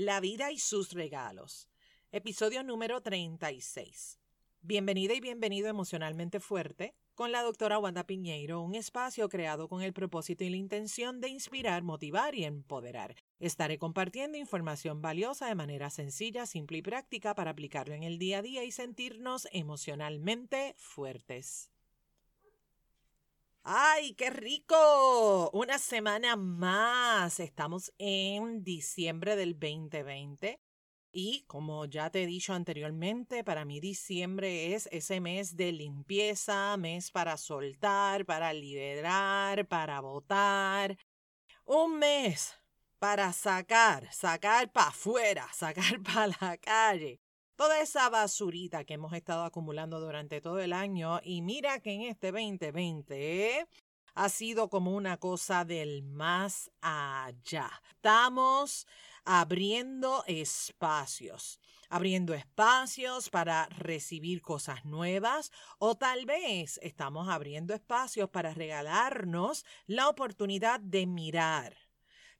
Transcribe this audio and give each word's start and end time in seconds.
La 0.00 0.20
vida 0.20 0.52
y 0.52 0.60
sus 0.60 0.92
regalos. 0.92 1.68
Episodio 2.12 2.62
número 2.62 3.00
36. 3.00 4.20
Bienvenida 4.60 5.12
y 5.12 5.20
bienvenido 5.20 5.66
emocionalmente 5.66 6.38
fuerte 6.38 6.94
con 7.16 7.32
la 7.32 7.42
doctora 7.42 7.80
Wanda 7.80 8.06
Piñeiro, 8.06 8.60
un 8.62 8.76
espacio 8.76 9.28
creado 9.28 9.68
con 9.68 9.82
el 9.82 9.92
propósito 9.92 10.44
y 10.44 10.50
la 10.50 10.56
intención 10.56 11.20
de 11.20 11.30
inspirar, 11.30 11.82
motivar 11.82 12.36
y 12.36 12.44
empoderar. 12.44 13.16
Estaré 13.40 13.76
compartiendo 13.78 14.38
información 14.38 15.02
valiosa 15.02 15.48
de 15.48 15.56
manera 15.56 15.90
sencilla, 15.90 16.46
simple 16.46 16.78
y 16.78 16.82
práctica 16.82 17.34
para 17.34 17.50
aplicarlo 17.50 17.92
en 17.92 18.04
el 18.04 18.20
día 18.20 18.38
a 18.38 18.42
día 18.42 18.62
y 18.62 18.70
sentirnos 18.70 19.48
emocionalmente 19.50 20.76
fuertes. 20.78 21.72
¡Ay, 23.62 24.14
qué 24.14 24.30
rico! 24.30 25.50
Una 25.52 25.78
semana 25.78 26.36
más. 26.36 27.40
Estamos 27.40 27.92
en 27.98 28.64
diciembre 28.64 29.36
del 29.36 29.58
2020. 29.58 30.60
Y 31.12 31.44
como 31.46 31.84
ya 31.86 32.10
te 32.10 32.22
he 32.22 32.26
dicho 32.26 32.52
anteriormente, 32.54 33.44
para 33.44 33.64
mí 33.64 33.80
diciembre 33.80 34.74
es 34.74 34.88
ese 34.92 35.20
mes 35.20 35.56
de 35.56 35.72
limpieza, 35.72 36.76
mes 36.76 37.10
para 37.10 37.36
soltar, 37.36 38.24
para 38.26 38.52
liberar, 38.52 39.66
para 39.68 40.00
votar. 40.00 40.96
Un 41.64 41.98
mes 41.98 42.58
para 42.98 43.32
sacar, 43.32 44.12
sacar 44.12 44.72
para 44.72 44.88
afuera, 44.88 45.48
sacar 45.52 46.02
para 46.02 46.28
la 46.40 46.56
calle 46.58 47.20
toda 47.58 47.80
esa 47.80 48.08
basurita 48.08 48.84
que 48.84 48.94
hemos 48.94 49.12
estado 49.12 49.42
acumulando 49.42 49.98
durante 49.98 50.40
todo 50.40 50.60
el 50.60 50.72
año 50.72 51.18
y 51.24 51.42
mira 51.42 51.80
que 51.80 51.90
en 51.90 52.02
este 52.02 52.30
2020 52.30 53.66
ha 54.14 54.28
sido 54.28 54.68
como 54.70 54.94
una 54.94 55.16
cosa 55.16 55.64
del 55.64 56.04
más 56.04 56.70
allá. 56.80 57.68
Estamos 57.90 58.86
abriendo 59.24 60.22
espacios 60.28 61.58
abriendo 61.90 62.34
espacios 62.34 63.30
para 63.30 63.66
recibir 63.70 64.40
cosas 64.42 64.84
nuevas 64.84 65.50
o 65.78 65.96
tal 65.96 66.26
vez 66.26 66.78
estamos 66.82 67.28
abriendo 67.28 67.74
espacios 67.74 68.28
para 68.28 68.52
regalarnos 68.52 69.64
la 69.86 70.08
oportunidad 70.08 70.80
de 70.80 71.06
mirar 71.06 71.87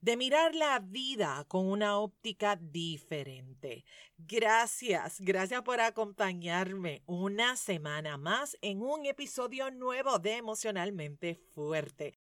de 0.01 0.17
mirar 0.17 0.55
la 0.55 0.79
vida 0.79 1.45
con 1.49 1.67
una 1.67 1.99
óptica 1.99 2.57
diferente. 2.57 3.85
Gracias, 4.17 5.21
gracias 5.21 5.63
por 5.63 5.81
acompañarme 5.81 7.03
una 7.07 7.57
semana 7.57 8.17
más 8.17 8.57
en 8.63 8.81
un 8.83 9.07
episodio 9.07 9.71
nuevo 9.71 10.19
de 10.19 10.37
Emocionalmente 10.37 11.35
Fuerte. 11.35 12.19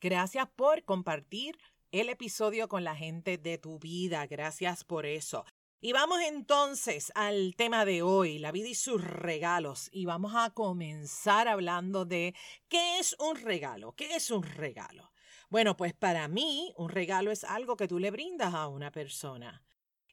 Gracias 0.00 0.48
por 0.54 0.84
compartir 0.84 1.58
el 1.90 2.10
episodio 2.10 2.68
con 2.68 2.84
la 2.84 2.94
gente 2.94 3.38
de 3.38 3.58
tu 3.58 3.78
vida. 3.78 4.26
Gracias 4.26 4.84
por 4.84 5.06
eso. 5.06 5.44
Y 5.80 5.92
vamos 5.92 6.20
entonces 6.26 7.12
al 7.14 7.54
tema 7.56 7.84
de 7.84 8.02
hoy, 8.02 8.38
la 8.38 8.50
vida 8.52 8.68
y 8.68 8.74
sus 8.74 9.02
regalos. 9.02 9.88
Y 9.92 10.04
vamos 10.04 10.32
a 10.34 10.50
comenzar 10.50 11.48
hablando 11.48 12.04
de 12.04 12.34
qué 12.68 12.98
es 12.98 13.14
un 13.18 13.36
regalo. 13.36 13.92
¿Qué 13.92 14.16
es 14.16 14.30
un 14.30 14.42
regalo? 14.42 15.12
Bueno, 15.48 15.76
pues 15.76 15.94
para 15.94 16.26
mí 16.28 16.72
un 16.76 16.88
regalo 16.88 17.30
es 17.30 17.44
algo 17.44 17.76
que 17.76 17.86
tú 17.88 17.98
le 17.98 18.10
brindas 18.10 18.54
a 18.54 18.68
una 18.68 18.90
persona. 18.90 19.62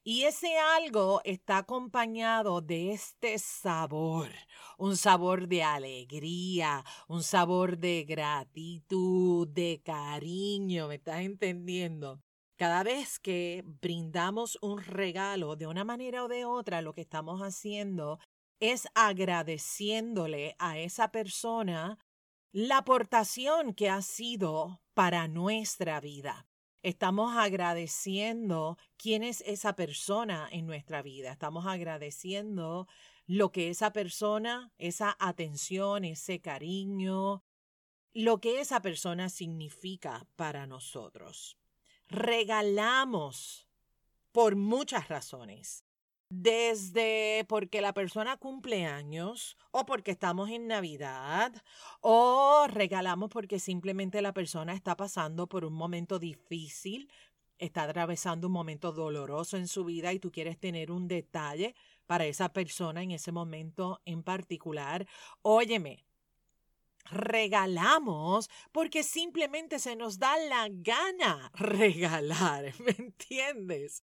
Y 0.06 0.24
ese 0.24 0.58
algo 0.58 1.22
está 1.24 1.58
acompañado 1.58 2.60
de 2.60 2.92
este 2.92 3.38
sabor, 3.38 4.28
un 4.76 4.96
sabor 4.98 5.48
de 5.48 5.62
alegría, 5.62 6.84
un 7.08 7.22
sabor 7.22 7.78
de 7.78 8.04
gratitud, 8.04 9.48
de 9.48 9.80
cariño, 9.82 10.88
¿me 10.88 10.96
estás 10.96 11.20
entendiendo? 11.20 12.20
Cada 12.56 12.82
vez 12.82 13.18
que 13.18 13.64
brindamos 13.80 14.58
un 14.60 14.82
regalo 14.82 15.56
de 15.56 15.66
una 15.66 15.84
manera 15.84 16.22
o 16.24 16.28
de 16.28 16.44
otra, 16.44 16.82
lo 16.82 16.92
que 16.92 17.00
estamos 17.00 17.40
haciendo 17.40 18.18
es 18.60 18.86
agradeciéndole 18.94 20.54
a 20.58 20.78
esa 20.78 21.10
persona 21.10 21.98
la 22.54 22.78
aportación 22.78 23.74
que 23.74 23.90
ha 23.90 24.00
sido 24.00 24.80
para 24.94 25.26
nuestra 25.26 25.98
vida. 26.00 26.46
Estamos 26.84 27.36
agradeciendo 27.36 28.78
quién 28.96 29.24
es 29.24 29.40
esa 29.40 29.74
persona 29.74 30.48
en 30.52 30.64
nuestra 30.64 31.02
vida. 31.02 31.32
Estamos 31.32 31.66
agradeciendo 31.66 32.86
lo 33.26 33.50
que 33.50 33.70
esa 33.70 33.92
persona, 33.92 34.72
esa 34.78 35.16
atención, 35.18 36.04
ese 36.04 36.40
cariño, 36.40 37.42
lo 38.12 38.40
que 38.40 38.60
esa 38.60 38.80
persona 38.80 39.30
significa 39.30 40.24
para 40.36 40.68
nosotros. 40.68 41.58
Regalamos 42.06 43.66
por 44.30 44.54
muchas 44.54 45.08
razones 45.08 45.84
desde 46.28 47.44
porque 47.48 47.80
la 47.80 47.94
persona 47.94 48.36
cumple 48.36 48.86
años 48.86 49.56
o 49.70 49.86
porque 49.86 50.10
estamos 50.10 50.50
en 50.50 50.66
Navidad 50.66 51.52
o 52.00 52.66
regalamos 52.68 53.30
porque 53.30 53.58
simplemente 53.58 54.22
la 54.22 54.32
persona 54.32 54.74
está 54.74 54.96
pasando 54.96 55.48
por 55.48 55.64
un 55.64 55.74
momento 55.74 56.18
difícil, 56.18 57.10
está 57.58 57.84
atravesando 57.84 58.48
un 58.48 58.52
momento 58.52 58.92
doloroso 58.92 59.56
en 59.56 59.68
su 59.68 59.84
vida 59.84 60.12
y 60.12 60.18
tú 60.18 60.32
quieres 60.32 60.58
tener 60.58 60.90
un 60.90 61.08
detalle 61.08 61.74
para 62.06 62.26
esa 62.26 62.52
persona 62.52 63.02
en 63.02 63.12
ese 63.12 63.32
momento 63.32 64.00
en 64.04 64.22
particular. 64.22 65.06
Óyeme, 65.42 66.04
regalamos 67.04 68.50
porque 68.72 69.02
simplemente 69.02 69.78
se 69.78 69.96
nos 69.96 70.18
da 70.18 70.36
la 70.38 70.68
gana 70.70 71.50
regalar, 71.54 72.72
¿me 72.80 72.92
entiendes? 72.92 74.02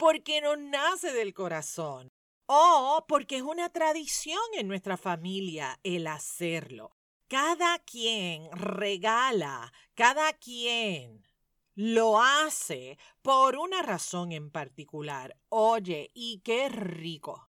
Porque 0.00 0.40
no 0.40 0.56
nace 0.56 1.12
del 1.12 1.34
corazón 1.34 2.10
o 2.46 3.04
porque 3.06 3.36
es 3.36 3.42
una 3.42 3.68
tradición 3.68 4.40
en 4.54 4.66
nuestra 4.66 4.96
familia 4.96 5.78
el 5.82 6.06
hacerlo. 6.06 6.96
Cada 7.28 7.78
quien 7.80 8.50
regala, 8.52 9.70
cada 9.94 10.32
quien 10.32 11.28
lo 11.74 12.18
hace 12.18 12.96
por 13.20 13.58
una 13.58 13.82
razón 13.82 14.32
en 14.32 14.50
particular. 14.50 15.36
Oye, 15.50 16.10
y 16.14 16.40
qué 16.40 16.70
rico, 16.70 17.50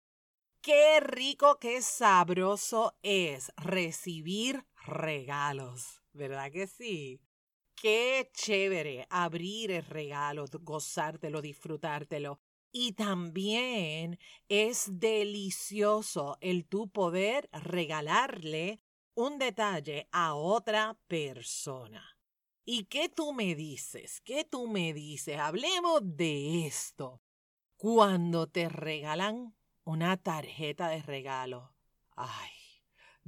qué 0.63 1.01
rico, 1.01 1.59
qué 1.59 1.83
sabroso 1.83 2.97
es 3.03 3.53
recibir 3.59 4.65
regalos, 4.87 6.01
¿verdad 6.15 6.51
que 6.51 6.67
sí? 6.67 7.21
Qué 7.81 8.29
chévere 8.35 9.07
abrir 9.09 9.71
el 9.71 9.85
regalo, 9.85 10.47
gozártelo, 10.63 11.41
disfrutártelo. 11.41 12.41
Y 12.73 12.93
también 12.93 14.19
es 14.49 14.99
delicioso 14.99 16.37
el 16.41 16.67
tu 16.67 16.91
poder 16.91 17.49
regalarle 17.53 18.81
un 19.15 19.39
detalle 19.39 20.09
a 20.11 20.35
otra 20.35 20.99
persona. 21.07 22.19
¿Y 22.65 22.85
qué 22.85 23.09
tú 23.09 23.33
me 23.33 23.55
dices? 23.55 24.21
¿Qué 24.23 24.45
tú 24.45 24.67
me 24.67 24.93
dices? 24.93 25.39
Hablemos 25.39 26.01
de 26.03 26.67
esto. 26.67 27.23
Cuando 27.77 28.49
te 28.49 28.69
regalan 28.69 29.55
una 29.85 30.17
tarjeta 30.17 30.89
de 30.89 31.01
regalo. 31.01 31.75
Ay, 32.17 32.58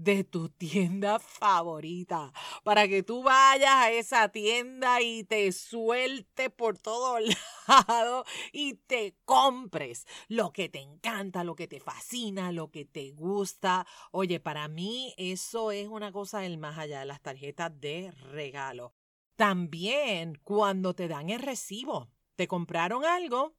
de 0.03 0.25
tu 0.25 0.49
tienda 0.49 1.19
favorita 1.19 2.33
para 2.65 2.89
que 2.89 3.03
tú 3.03 3.23
vayas 3.23 3.75
a 3.75 3.91
esa 3.91 4.31
tienda 4.31 5.03
y 5.03 5.25
te 5.25 5.53
suelte 5.53 6.49
por 6.49 6.79
todos 6.79 7.21
lados 7.69 8.27
y 8.53 8.75
te 8.75 9.17
compres 9.27 10.07
lo 10.29 10.53
que 10.53 10.71
te 10.71 10.81
encanta, 10.81 11.45
lo 11.45 11.55
que 11.55 11.69
te 11.69 11.81
fascina, 11.81 12.51
lo 12.51 12.71
que 12.71 12.87
te 12.87 13.11
gusta. 13.13 13.87
Oye, 14.11 14.41
para 14.41 14.69
mí 14.69 15.15
eso 15.19 15.71
es 15.71 15.87
una 15.87 16.13
cosa 16.13 16.41
del 16.41 16.57
más 16.57 16.79
allá 16.79 17.01
de 17.01 17.07
las 17.07 17.21
tarjetas 17.21 17.79
de 17.79 18.11
regalo. 18.11 18.95
También 19.37 20.41
cuando 20.43 20.95
te 20.95 21.09
dan 21.09 21.29
el 21.29 21.41
recibo, 21.41 22.11
te 22.37 22.49
compraron 22.49 23.05
algo 23.05 23.55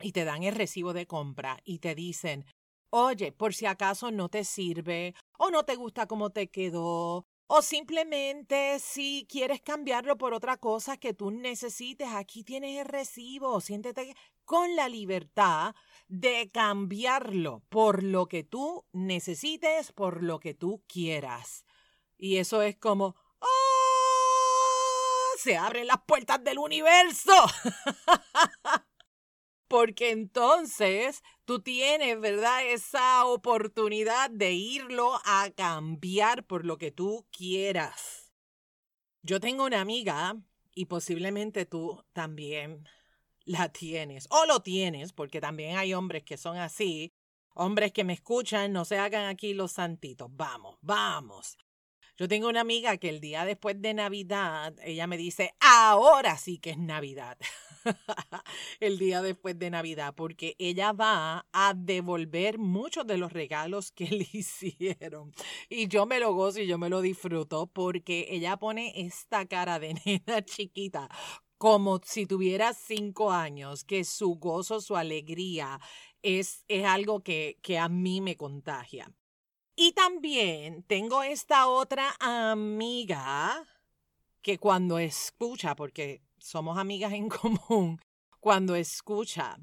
y 0.00 0.12
te 0.12 0.24
dan 0.24 0.44
el 0.44 0.54
recibo 0.54 0.94
de 0.94 1.06
compra 1.06 1.60
y 1.64 1.80
te 1.80 1.94
dicen, 1.94 2.46
Oye, 2.90 3.32
por 3.32 3.54
si 3.54 3.66
acaso 3.66 4.10
no 4.10 4.28
te 4.28 4.44
sirve 4.44 5.14
o 5.38 5.50
no 5.50 5.64
te 5.64 5.76
gusta 5.76 6.06
cómo 6.06 6.30
te 6.30 6.48
quedó 6.48 7.26
o 7.50 7.62
simplemente 7.62 8.78
si 8.78 9.26
quieres 9.28 9.62
cambiarlo 9.62 10.18
por 10.18 10.34
otra 10.34 10.58
cosa 10.58 10.98
que 10.98 11.14
tú 11.14 11.30
necesites, 11.30 12.08
aquí 12.12 12.44
tienes 12.44 12.78
el 12.78 12.84
recibo, 12.84 13.62
siéntete 13.62 14.14
con 14.44 14.76
la 14.76 14.86
libertad 14.88 15.74
de 16.08 16.50
cambiarlo 16.52 17.62
por 17.70 18.02
lo 18.02 18.26
que 18.26 18.44
tú 18.44 18.84
necesites, 18.92 19.92
por 19.92 20.22
lo 20.22 20.40
que 20.40 20.52
tú 20.52 20.82
quieras. 20.86 21.64
Y 22.18 22.36
eso 22.36 22.60
es 22.60 22.76
como, 22.76 23.16
¡oh! 23.40 23.46
Se 25.38 25.56
abren 25.56 25.86
las 25.86 26.02
puertas 26.06 26.44
del 26.44 26.58
universo. 26.58 27.32
porque 29.68 30.10
entonces 30.10 31.22
tú 31.44 31.60
tienes, 31.60 32.20
¿verdad? 32.20 32.66
Esa 32.66 33.24
oportunidad 33.26 34.30
de 34.30 34.52
irlo 34.52 35.20
a 35.24 35.50
cambiar 35.54 36.44
por 36.44 36.64
lo 36.64 36.78
que 36.78 36.90
tú 36.90 37.26
quieras. 37.30 38.32
Yo 39.22 39.40
tengo 39.40 39.64
una 39.64 39.80
amiga, 39.80 40.36
y 40.78 40.84
posiblemente 40.84 41.66
tú 41.66 42.04
también 42.12 42.88
la 43.44 43.68
tienes 43.72 44.28
o 44.30 44.46
lo 44.46 44.60
tienes, 44.60 45.12
porque 45.12 45.40
también 45.40 45.76
hay 45.76 45.92
hombres 45.92 46.22
que 46.22 46.36
son 46.36 46.56
así, 46.56 47.12
hombres 47.52 47.90
que 47.90 48.04
me 48.04 48.12
escuchan, 48.12 48.72
no 48.72 48.84
se 48.84 48.96
hagan 48.96 49.26
aquí 49.26 49.54
los 49.54 49.72
santitos, 49.72 50.28
vamos, 50.30 50.78
vamos. 50.80 51.58
Yo 52.16 52.28
tengo 52.28 52.48
una 52.48 52.60
amiga 52.60 52.96
que 52.96 53.08
el 53.08 53.20
día 53.20 53.44
después 53.44 53.82
de 53.82 53.92
Navidad, 53.92 54.76
ella 54.84 55.08
me 55.08 55.16
dice, 55.16 55.56
ahora 55.58 56.36
sí 56.38 56.58
que 56.58 56.70
es 56.70 56.78
Navidad. 56.78 57.38
el 58.80 58.98
día 58.98 59.22
después 59.22 59.58
de 59.58 59.70
Navidad, 59.70 60.14
porque 60.14 60.56
ella 60.58 60.92
va 60.92 61.46
a 61.52 61.74
devolver 61.74 62.58
muchos 62.58 63.06
de 63.06 63.18
los 63.18 63.32
regalos 63.32 63.92
que 63.92 64.06
le 64.08 64.28
hicieron. 64.32 65.32
Y 65.68 65.88
yo 65.88 66.06
me 66.06 66.20
lo 66.20 66.34
gozo 66.34 66.60
y 66.60 66.66
yo 66.66 66.78
me 66.78 66.88
lo 66.88 67.00
disfruto 67.00 67.66
porque 67.66 68.26
ella 68.30 68.56
pone 68.56 68.92
esta 68.96 69.46
cara 69.46 69.78
de 69.78 69.94
nena 70.04 70.44
chiquita 70.44 71.08
como 71.58 72.00
si 72.04 72.24
tuviera 72.24 72.72
cinco 72.72 73.32
años, 73.32 73.82
que 73.82 74.04
su 74.04 74.36
gozo, 74.36 74.80
su 74.80 74.96
alegría 74.96 75.80
es, 76.22 76.64
es 76.68 76.84
algo 76.84 77.24
que, 77.24 77.58
que 77.62 77.78
a 77.78 77.88
mí 77.88 78.20
me 78.20 78.36
contagia. 78.36 79.12
Y 79.74 79.92
también 79.92 80.84
tengo 80.84 81.22
esta 81.22 81.66
otra 81.68 82.14
amiga 82.20 83.64
que 84.42 84.58
cuando 84.58 84.98
escucha, 84.98 85.76
porque 85.76 86.22
somos 86.40 86.78
amigas 86.78 87.12
en 87.12 87.28
común, 87.28 88.00
cuando 88.40 88.74
escucha 88.74 89.58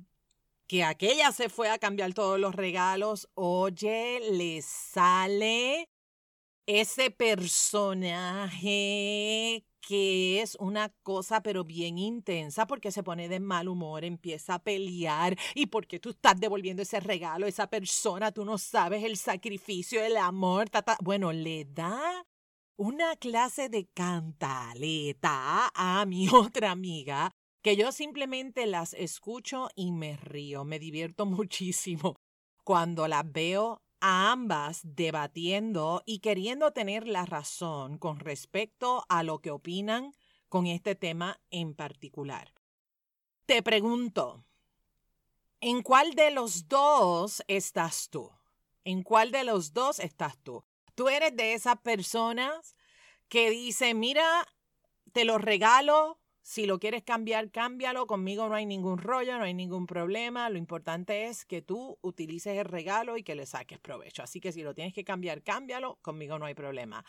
que 0.68 0.83
aquella 0.83 1.31
se 1.31 1.50
fue 1.50 1.69
a 1.69 1.77
cambiar 1.77 2.13
todos 2.13 2.39
los 2.39 2.56
regalos, 2.56 3.30
oye, 3.36 4.19
le 4.31 4.62
sale 4.62 5.89
ese 6.66 7.12
personaje 7.12 8.33
que 9.88 10.42
es 10.42 10.56
una 10.60 10.89
cosa 11.04 11.44
pero 11.44 11.63
bien 11.63 12.00
intensa 12.00 12.66
porque 12.66 12.92
se 12.92 13.04
pone 13.04 13.30
de 13.30 13.39
mal 13.39 13.68
humor, 13.68 14.04
empieza 14.04 14.56
a 14.56 14.63
pelear 14.63 15.38
y 15.54 15.68
porque 15.68 16.00
tú 16.00 16.10
estás 16.10 16.39
devolviendo 16.39 16.81
ese 16.81 17.00
regalo 17.00 17.45
esa 17.45 17.69
persona, 17.69 18.31
tú 18.31 18.44
no 18.45 18.57
sabes 18.57 19.04
el 19.04 19.18
sacrificio, 19.18 20.04
el 20.04 20.18
amor, 20.18 20.69
bueno, 21.01 21.31
le 21.31 21.66
da 21.66 22.25
una 22.77 23.16
clase 23.16 23.69
de 23.69 23.88
cantaleta 23.88 25.72
a 25.74 26.06
mi 26.06 26.27
otra 26.33 26.72
amiga 26.72 27.31
que 27.62 27.75
yo 27.75 27.92
simplemente 27.92 28.66
las 28.66 28.94
escucho 28.94 29.69
y 29.75 29.92
me 29.92 30.18
río, 30.18 30.66
me 30.66 30.80
divierto 30.80 31.25
muchísimo 31.25 32.16
cuando 32.63 33.07
las 33.07 33.31
veo 33.31 33.81
a 34.01 34.31
ambas 34.31 34.81
debatiendo 34.83 36.04
y 36.06 36.19
queriendo 36.19 36.72
tener 36.72 37.07
la 37.07 37.25
razón 37.25 37.98
con 37.98 38.19
respecto 38.19 39.06
a 39.10 39.24
lo 39.24 39.39
que 39.39 39.51
opinan 39.51 40.13
con 40.50 40.68
este 40.68 40.95
tema 40.95 41.39
en 41.50 41.74
particular. 41.74 42.54
Te 43.45 43.63
pregunto, 43.63 44.44
¿en 45.62 45.81
cuál 45.81 46.13
de 46.13 46.31
los 46.31 46.68
dos 46.68 47.44
estás 47.48 48.10
tú? 48.10 48.31
¿En 48.83 49.01
cuál 49.01 49.31
de 49.31 49.44
los 49.44 49.74
dos 49.74 50.00
estás 50.00 50.38
tú? 50.39 50.63
¿Tú 50.95 51.09
eres 51.09 51.36
de 51.36 51.53
esas 51.53 51.77
personas 51.81 52.75
que 53.27 53.50
dicen, 53.50 54.00
mira, 54.00 54.47
te 55.12 55.25
lo 55.25 55.38
regalo, 55.38 56.19
si 56.42 56.68
lo 56.68 56.77
quieres 56.77 57.03
cambiar, 57.03 57.50
cámbialo. 57.50 58.06
Conmigo 58.06 58.47
no 58.47 58.56
hay 58.56 58.65
ningún 58.65 59.00
rollo, 59.00 59.38
no 59.38 59.45
hay 59.45 59.53
ningún 59.56 59.88
problema. 59.88 60.47
Lo 60.50 60.57
importante 60.57 61.25
es 61.25 61.44
que 61.44 61.62
tú 61.62 61.97
utilices 62.01 62.57
el 62.57 62.65
regalo 62.65 63.18
y 63.18 63.24
que 63.24 63.33
le 63.33 63.45
saques 63.45 63.80
provecho. 63.80 64.21
Así 64.21 64.39
que 64.39 64.51
si 64.51 64.62
lo 64.62 64.75
tienes 64.75 64.94
que 64.94 65.03
cambiar, 65.03 65.42
cámbialo. 65.42 65.97
Conmigo 66.03 66.38
no 66.38 66.45
hay 66.45 66.53
problema. 66.53 67.03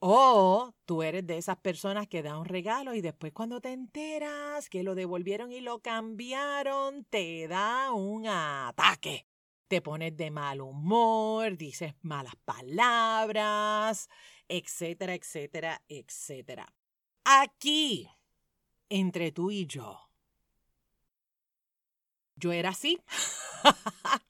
O 0.00 0.72
tú 0.86 1.02
eres 1.02 1.26
de 1.26 1.36
esas 1.36 1.58
personas 1.58 2.06
que 2.08 2.22
da 2.22 2.38
un 2.38 2.46
regalo 2.46 2.94
y 2.94 3.02
después 3.02 3.32
cuando 3.32 3.60
te 3.60 3.72
enteras 3.72 4.70
que 4.70 4.82
lo 4.82 4.94
devolvieron 4.94 5.52
y 5.52 5.60
lo 5.60 5.80
cambiaron, 5.80 7.04
te 7.04 7.46
da 7.46 7.92
un 7.92 8.26
ataque. 8.26 9.26
Te 9.68 9.82
pones 9.82 10.16
de 10.16 10.30
mal 10.30 10.60
humor, 10.62 11.56
dices 11.58 11.94
malas 12.00 12.36
palabras, 12.44 14.08
etcétera, 14.48 15.14
etcétera, 15.14 15.82
etcétera. 15.88 16.74
Aquí 17.24 18.08
entre 18.88 19.30
tú 19.32 19.50
y 19.50 19.66
yo. 19.66 20.10
Yo 22.36 22.52
era 22.52 22.70
así. 22.70 22.98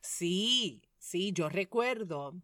sí, 0.00 0.82
sí, 0.98 1.32
yo 1.32 1.48
recuerdo 1.48 2.34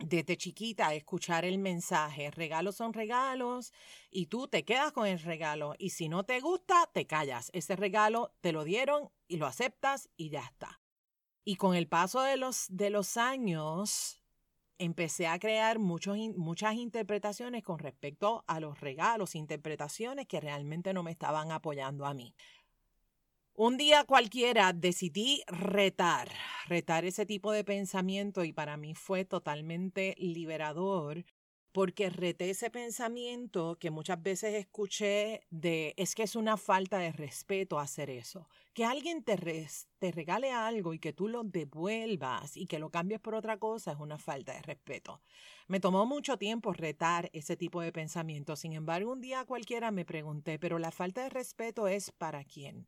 desde 0.00 0.36
chiquita 0.36 0.94
escuchar 0.94 1.44
el 1.44 1.58
mensaje, 1.58 2.30
regalos 2.30 2.76
son 2.76 2.92
regalos 2.92 3.72
y 4.10 4.26
tú 4.26 4.48
te 4.48 4.64
quedas 4.64 4.92
con 4.92 5.06
el 5.06 5.20
regalo 5.20 5.74
y 5.78 5.90
si 5.90 6.08
no 6.08 6.24
te 6.24 6.40
gusta, 6.40 6.90
te 6.92 7.06
callas. 7.06 7.50
Ese 7.52 7.76
regalo 7.76 8.34
te 8.40 8.52
lo 8.52 8.64
dieron 8.64 9.10
y 9.28 9.36
lo 9.36 9.46
aceptas 9.46 10.08
y 10.16 10.30
ya 10.30 10.40
está. 10.40 10.83
Y 11.44 11.56
con 11.56 11.74
el 11.74 11.88
paso 11.88 12.22
de 12.22 12.36
los, 12.36 12.66
de 12.70 12.90
los 12.90 13.16
años, 13.16 14.22
empecé 14.78 15.26
a 15.26 15.38
crear 15.38 15.78
muchos, 15.78 16.16
muchas 16.36 16.74
interpretaciones 16.74 17.62
con 17.62 17.78
respecto 17.78 18.44
a 18.46 18.60
los 18.60 18.80
regalos, 18.80 19.34
interpretaciones 19.34 20.26
que 20.26 20.40
realmente 20.40 20.92
no 20.92 21.02
me 21.02 21.10
estaban 21.10 21.52
apoyando 21.52 22.06
a 22.06 22.14
mí. 22.14 22.34
Un 23.56 23.76
día 23.76 24.02
cualquiera 24.04 24.72
decidí 24.72 25.44
retar, 25.46 26.28
retar 26.66 27.04
ese 27.04 27.24
tipo 27.24 27.52
de 27.52 27.62
pensamiento 27.62 28.42
y 28.42 28.52
para 28.52 28.76
mí 28.76 28.94
fue 28.94 29.24
totalmente 29.24 30.16
liberador 30.18 31.24
porque 31.74 32.08
reté 32.08 32.50
ese 32.50 32.70
pensamiento 32.70 33.76
que 33.80 33.90
muchas 33.90 34.22
veces 34.22 34.54
escuché 34.54 35.40
de 35.50 35.92
es 35.96 36.14
que 36.14 36.22
es 36.22 36.36
una 36.36 36.56
falta 36.56 36.98
de 36.98 37.10
respeto 37.10 37.80
hacer 37.80 38.10
eso. 38.10 38.48
Que 38.74 38.84
alguien 38.84 39.24
te, 39.24 39.36
te 39.98 40.12
regale 40.12 40.52
algo 40.52 40.94
y 40.94 41.00
que 41.00 41.12
tú 41.12 41.26
lo 41.26 41.42
devuelvas 41.42 42.56
y 42.56 42.68
que 42.68 42.78
lo 42.78 42.90
cambies 42.90 43.18
por 43.18 43.34
otra 43.34 43.58
cosa 43.58 43.90
es 43.90 43.98
una 43.98 44.18
falta 44.18 44.52
de 44.52 44.62
respeto. 44.62 45.20
Me 45.66 45.80
tomó 45.80 46.06
mucho 46.06 46.38
tiempo 46.38 46.72
retar 46.72 47.28
ese 47.32 47.56
tipo 47.56 47.80
de 47.80 47.90
pensamiento. 47.90 48.54
Sin 48.54 48.72
embargo, 48.72 49.10
un 49.10 49.20
día 49.20 49.44
cualquiera 49.44 49.90
me 49.90 50.04
pregunté, 50.04 50.60
pero 50.60 50.78
la 50.78 50.92
falta 50.92 51.24
de 51.24 51.30
respeto 51.30 51.88
es 51.88 52.12
para 52.12 52.44
quién. 52.44 52.86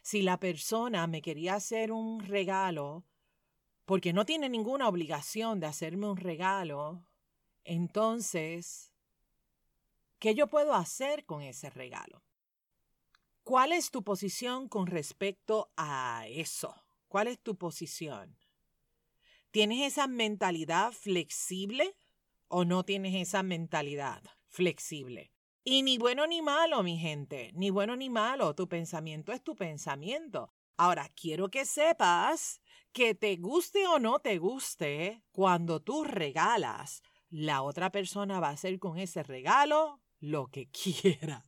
Si 0.00 0.22
la 0.22 0.40
persona 0.40 1.06
me 1.06 1.20
quería 1.20 1.56
hacer 1.56 1.92
un 1.92 2.20
regalo, 2.20 3.04
porque 3.84 4.14
no 4.14 4.24
tiene 4.24 4.48
ninguna 4.48 4.88
obligación 4.88 5.60
de 5.60 5.66
hacerme 5.66 6.08
un 6.08 6.16
regalo, 6.16 7.04
entonces, 7.64 8.92
¿qué 10.18 10.34
yo 10.34 10.48
puedo 10.48 10.74
hacer 10.74 11.24
con 11.24 11.42
ese 11.42 11.70
regalo? 11.70 12.22
¿Cuál 13.44 13.72
es 13.72 13.90
tu 13.90 14.04
posición 14.04 14.68
con 14.68 14.86
respecto 14.86 15.72
a 15.76 16.26
eso? 16.28 16.74
¿Cuál 17.08 17.26
es 17.26 17.40
tu 17.40 17.56
posición? 17.56 18.38
¿Tienes 19.50 19.92
esa 19.92 20.06
mentalidad 20.06 20.92
flexible 20.92 21.96
o 22.48 22.64
no 22.64 22.84
tienes 22.84 23.14
esa 23.14 23.42
mentalidad 23.42 24.22
flexible? 24.48 25.32
Y 25.64 25.82
ni 25.82 25.98
bueno 25.98 26.26
ni 26.26 26.40
malo, 26.40 26.82
mi 26.82 26.98
gente, 26.98 27.50
ni 27.54 27.70
bueno 27.70 27.96
ni 27.96 28.10
malo, 28.10 28.54
tu 28.54 28.68
pensamiento 28.68 29.32
es 29.32 29.42
tu 29.42 29.54
pensamiento. 29.54 30.52
Ahora, 30.76 31.08
quiero 31.14 31.50
que 31.50 31.64
sepas 31.64 32.60
que 32.92 33.14
te 33.14 33.36
guste 33.36 33.86
o 33.86 33.98
no 33.98 34.20
te 34.20 34.38
guste, 34.38 35.22
cuando 35.30 35.80
tú 35.80 36.04
regalas, 36.04 37.02
la 37.32 37.62
otra 37.62 37.90
persona 37.90 38.40
va 38.40 38.48
a 38.48 38.52
hacer 38.52 38.78
con 38.78 38.98
ese 38.98 39.22
regalo 39.22 40.00
lo 40.20 40.48
que 40.48 40.68
quiera. 40.70 41.44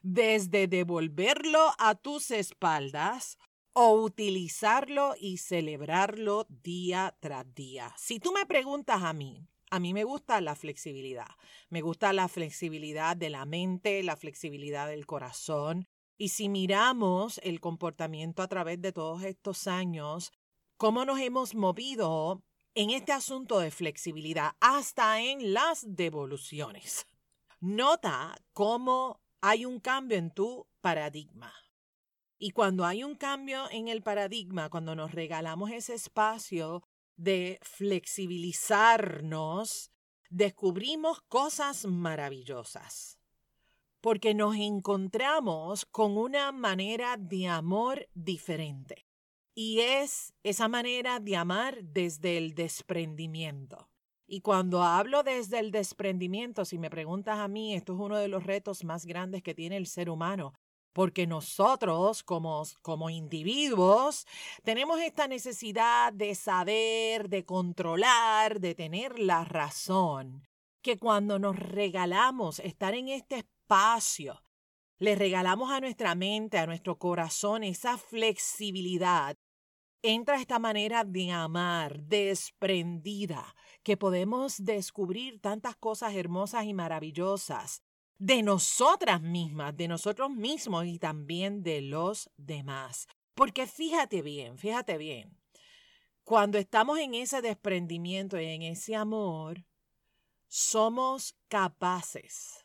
Desde 0.00 0.66
devolverlo 0.66 1.72
a 1.78 1.94
tus 1.94 2.30
espaldas 2.30 3.38
o 3.72 3.92
utilizarlo 3.92 5.14
y 5.20 5.36
celebrarlo 5.36 6.46
día 6.48 7.14
tras 7.20 7.54
día. 7.54 7.92
Si 7.98 8.18
tú 8.18 8.32
me 8.32 8.46
preguntas 8.46 9.02
a 9.02 9.12
mí, 9.12 9.46
a 9.70 9.78
mí 9.78 9.92
me 9.92 10.04
gusta 10.04 10.40
la 10.40 10.54
flexibilidad. 10.54 11.28
Me 11.68 11.82
gusta 11.82 12.12
la 12.14 12.28
flexibilidad 12.28 13.16
de 13.16 13.28
la 13.28 13.44
mente, 13.44 14.02
la 14.02 14.16
flexibilidad 14.16 14.88
del 14.88 15.06
corazón. 15.06 15.86
Y 16.16 16.30
si 16.30 16.48
miramos 16.48 17.38
el 17.42 17.60
comportamiento 17.60 18.42
a 18.42 18.48
través 18.48 18.80
de 18.80 18.92
todos 18.92 19.22
estos 19.24 19.66
años, 19.66 20.32
cómo 20.78 21.04
nos 21.04 21.20
hemos 21.20 21.54
movido 21.54 22.42
en 22.76 22.90
este 22.90 23.12
asunto 23.12 23.58
de 23.58 23.70
flexibilidad, 23.70 24.52
hasta 24.60 25.20
en 25.20 25.54
las 25.54 25.96
devoluciones. 25.96 27.06
Nota 27.58 28.36
cómo 28.52 29.22
hay 29.40 29.64
un 29.64 29.80
cambio 29.80 30.18
en 30.18 30.30
tu 30.30 30.66
paradigma. 30.82 31.54
Y 32.38 32.50
cuando 32.50 32.84
hay 32.84 33.02
un 33.02 33.14
cambio 33.14 33.70
en 33.70 33.88
el 33.88 34.02
paradigma, 34.02 34.68
cuando 34.68 34.94
nos 34.94 35.12
regalamos 35.12 35.70
ese 35.70 35.94
espacio 35.94 36.86
de 37.16 37.58
flexibilizarnos, 37.62 39.90
descubrimos 40.28 41.22
cosas 41.22 41.86
maravillosas. 41.86 43.18
Porque 44.02 44.34
nos 44.34 44.54
encontramos 44.54 45.86
con 45.86 46.18
una 46.18 46.52
manera 46.52 47.16
de 47.16 47.48
amor 47.48 48.06
diferente. 48.12 49.05
Y 49.58 49.80
es 49.80 50.34
esa 50.42 50.68
manera 50.68 51.18
de 51.18 51.34
amar 51.34 51.82
desde 51.82 52.36
el 52.36 52.54
desprendimiento. 52.54 53.88
Y 54.26 54.42
cuando 54.42 54.82
hablo 54.82 55.22
desde 55.22 55.60
el 55.60 55.70
desprendimiento, 55.70 56.66
si 56.66 56.78
me 56.78 56.90
preguntas 56.90 57.38
a 57.38 57.48
mí, 57.48 57.74
esto 57.74 57.94
es 57.94 57.98
uno 57.98 58.18
de 58.18 58.28
los 58.28 58.44
retos 58.44 58.84
más 58.84 59.06
grandes 59.06 59.42
que 59.42 59.54
tiene 59.54 59.78
el 59.78 59.86
ser 59.86 60.10
humano, 60.10 60.52
porque 60.92 61.26
nosotros 61.26 62.22
como, 62.22 62.64
como 62.82 63.08
individuos 63.08 64.26
tenemos 64.62 65.00
esta 65.00 65.26
necesidad 65.26 66.12
de 66.12 66.34
saber, 66.34 67.30
de 67.30 67.46
controlar, 67.46 68.60
de 68.60 68.74
tener 68.74 69.18
la 69.18 69.44
razón, 69.44 70.46
que 70.82 70.98
cuando 70.98 71.38
nos 71.38 71.56
regalamos 71.58 72.58
estar 72.58 72.94
en 72.94 73.08
este 73.08 73.36
espacio, 73.36 74.42
le 74.98 75.14
regalamos 75.14 75.70
a 75.70 75.80
nuestra 75.80 76.14
mente, 76.14 76.58
a 76.58 76.66
nuestro 76.66 76.98
corazón 76.98 77.64
esa 77.64 77.96
flexibilidad, 77.96 79.36
entra 80.02 80.40
esta 80.40 80.58
manera 80.58 81.04
de 81.04 81.30
amar 81.30 82.00
desprendida, 82.00 83.54
que 83.82 83.96
podemos 83.96 84.64
descubrir 84.64 85.40
tantas 85.40 85.76
cosas 85.76 86.14
hermosas 86.14 86.64
y 86.64 86.74
maravillosas 86.74 87.82
de 88.18 88.42
nosotras 88.42 89.20
mismas, 89.20 89.76
de 89.76 89.88
nosotros 89.88 90.30
mismos 90.30 90.86
y 90.86 90.98
también 90.98 91.62
de 91.62 91.82
los 91.82 92.30
demás. 92.36 93.06
Porque 93.34 93.66
fíjate 93.66 94.22
bien, 94.22 94.58
fíjate 94.58 94.96
bien, 94.96 95.36
cuando 96.24 96.58
estamos 96.58 96.98
en 96.98 97.14
ese 97.14 97.42
desprendimiento 97.42 98.40
y 98.40 98.46
en 98.46 98.62
ese 98.62 98.96
amor, 98.96 99.64
somos 100.48 101.36
capaces 101.48 102.64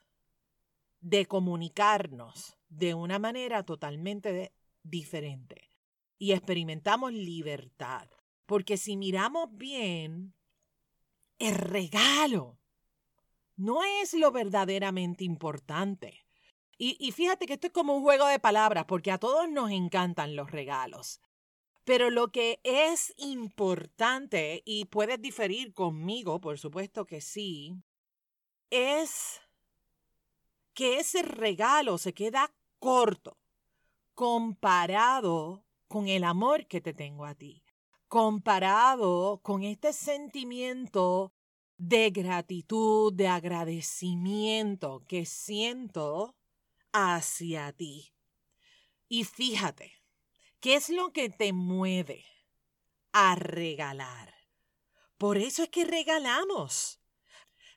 de 1.00 1.26
comunicarnos 1.26 2.58
de 2.70 2.94
una 2.94 3.20
manera 3.20 3.64
totalmente 3.64 4.54
diferente 4.84 5.71
y 6.22 6.34
experimentamos 6.34 7.12
libertad. 7.14 8.08
Porque 8.46 8.78
si 8.78 8.96
miramos 8.96 9.50
bien, 9.54 10.36
el 11.40 11.56
regalo 11.56 12.60
no 13.56 13.84
es 13.84 14.14
lo 14.14 14.32
verdaderamente 14.32 15.24
importante. 15.24 16.24
Y, 16.78 17.12
fíjate 17.12 17.48
que 17.48 17.54
esto 17.54 17.68
es 17.68 17.74
como 17.74 17.96
un 17.96 18.04
juego 18.04 18.28
de 18.28 18.38
palabras, 18.38 18.86
porque 18.86 19.12
a 19.12 19.18
todos 19.18 19.50
nos 19.50 19.72
encantan 19.72 20.36
los 20.36 20.52
regalos. 20.52 21.22
Pero 21.86 22.12
lo 22.12 22.32
que 22.32 22.60
es 22.64 23.16
importante, 23.18 24.62
y 24.64 24.86
puedes 24.86 25.20
diferir 25.20 25.74
conmigo, 25.74 26.40
por 26.40 26.60
supuesto 26.60 27.06
que 27.08 27.20
sí, 27.22 27.74
es 28.70 29.42
que 30.76 31.00
ese 31.00 31.24
regalo 31.24 31.98
se 31.98 32.14
queda 32.14 32.54
corto 32.78 33.40
comparado 34.14 35.64
con 35.92 36.08
el 36.08 36.24
amor 36.24 36.68
que 36.68 36.80
te 36.80 36.94
tengo 36.94 37.26
a 37.26 37.36
ti, 37.36 37.66
comparado 38.08 39.42
con 39.44 39.64
este 39.64 39.92
sentimiento 39.92 41.34
de 41.76 42.12
gratitud, 42.12 43.12
de 43.12 43.28
agradecimiento 43.28 45.04
que 45.06 45.26
siento 45.26 46.38
hacia 46.94 47.74
ti. 47.74 48.14
Y 49.10 49.26
fíjate, 49.26 50.02
¿qué 50.62 50.76
es 50.76 50.88
lo 50.88 51.12
que 51.12 51.30
te 51.30 51.52
mueve 51.52 52.24
a 53.12 53.36
regalar? 53.36 54.34
Por 55.18 55.38
eso 55.38 55.64
es 55.64 55.70
que 55.70 55.84
regalamos. 55.84 57.02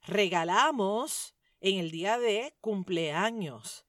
Regalamos 0.03 1.35
en 1.59 1.81
el 1.81 1.91
día 1.91 2.17
de 2.21 2.57
cumpleaños. 2.61 3.85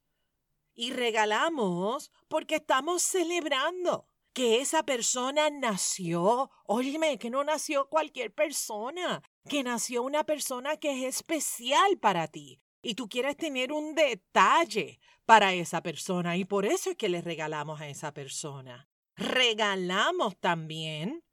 Y 0.74 0.94
regalamos 0.94 2.12
porque 2.28 2.56
estamos 2.56 3.04
celebrando 3.04 4.10
que 4.36 4.60
esa 4.60 4.84
persona 4.84 5.50
nació. 5.50 6.52
Óyeme, 6.66 7.18
que 7.18 7.32
no 7.32 7.44
nació 7.44 7.90
cualquier 7.90 8.34
persona 8.34 9.24
que 9.50 9.64
nació 9.64 10.04
una 10.04 10.26
persona 10.26 10.78
que 10.78 10.92
es 11.08 11.16
especial 11.16 11.98
para 12.00 12.28
ti 12.28 12.60
y 12.82 12.96
tú 12.96 13.08
quieres 13.08 13.38
tener 13.38 13.72
un 13.72 13.96
detalle 13.96 15.00
para 15.26 15.54
esa 15.54 15.82
persona 15.82 16.36
y 16.36 16.46
por 16.46 16.66
eso 16.66 16.92
es 16.92 16.98
que 16.98 17.10
le 17.10 17.22
regalamos 17.22 17.80
a 17.80 17.88
esa 17.88 18.14
persona. 18.14 18.90
Regalamos 19.16 20.38
también 20.38 21.24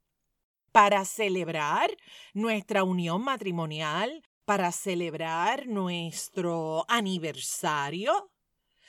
para 0.71 1.05
celebrar 1.05 1.95
nuestra 2.33 2.83
unión 2.83 3.21
matrimonial, 3.23 4.23
para 4.45 4.71
celebrar 4.71 5.67
nuestro 5.67 6.85
aniversario, 6.87 8.31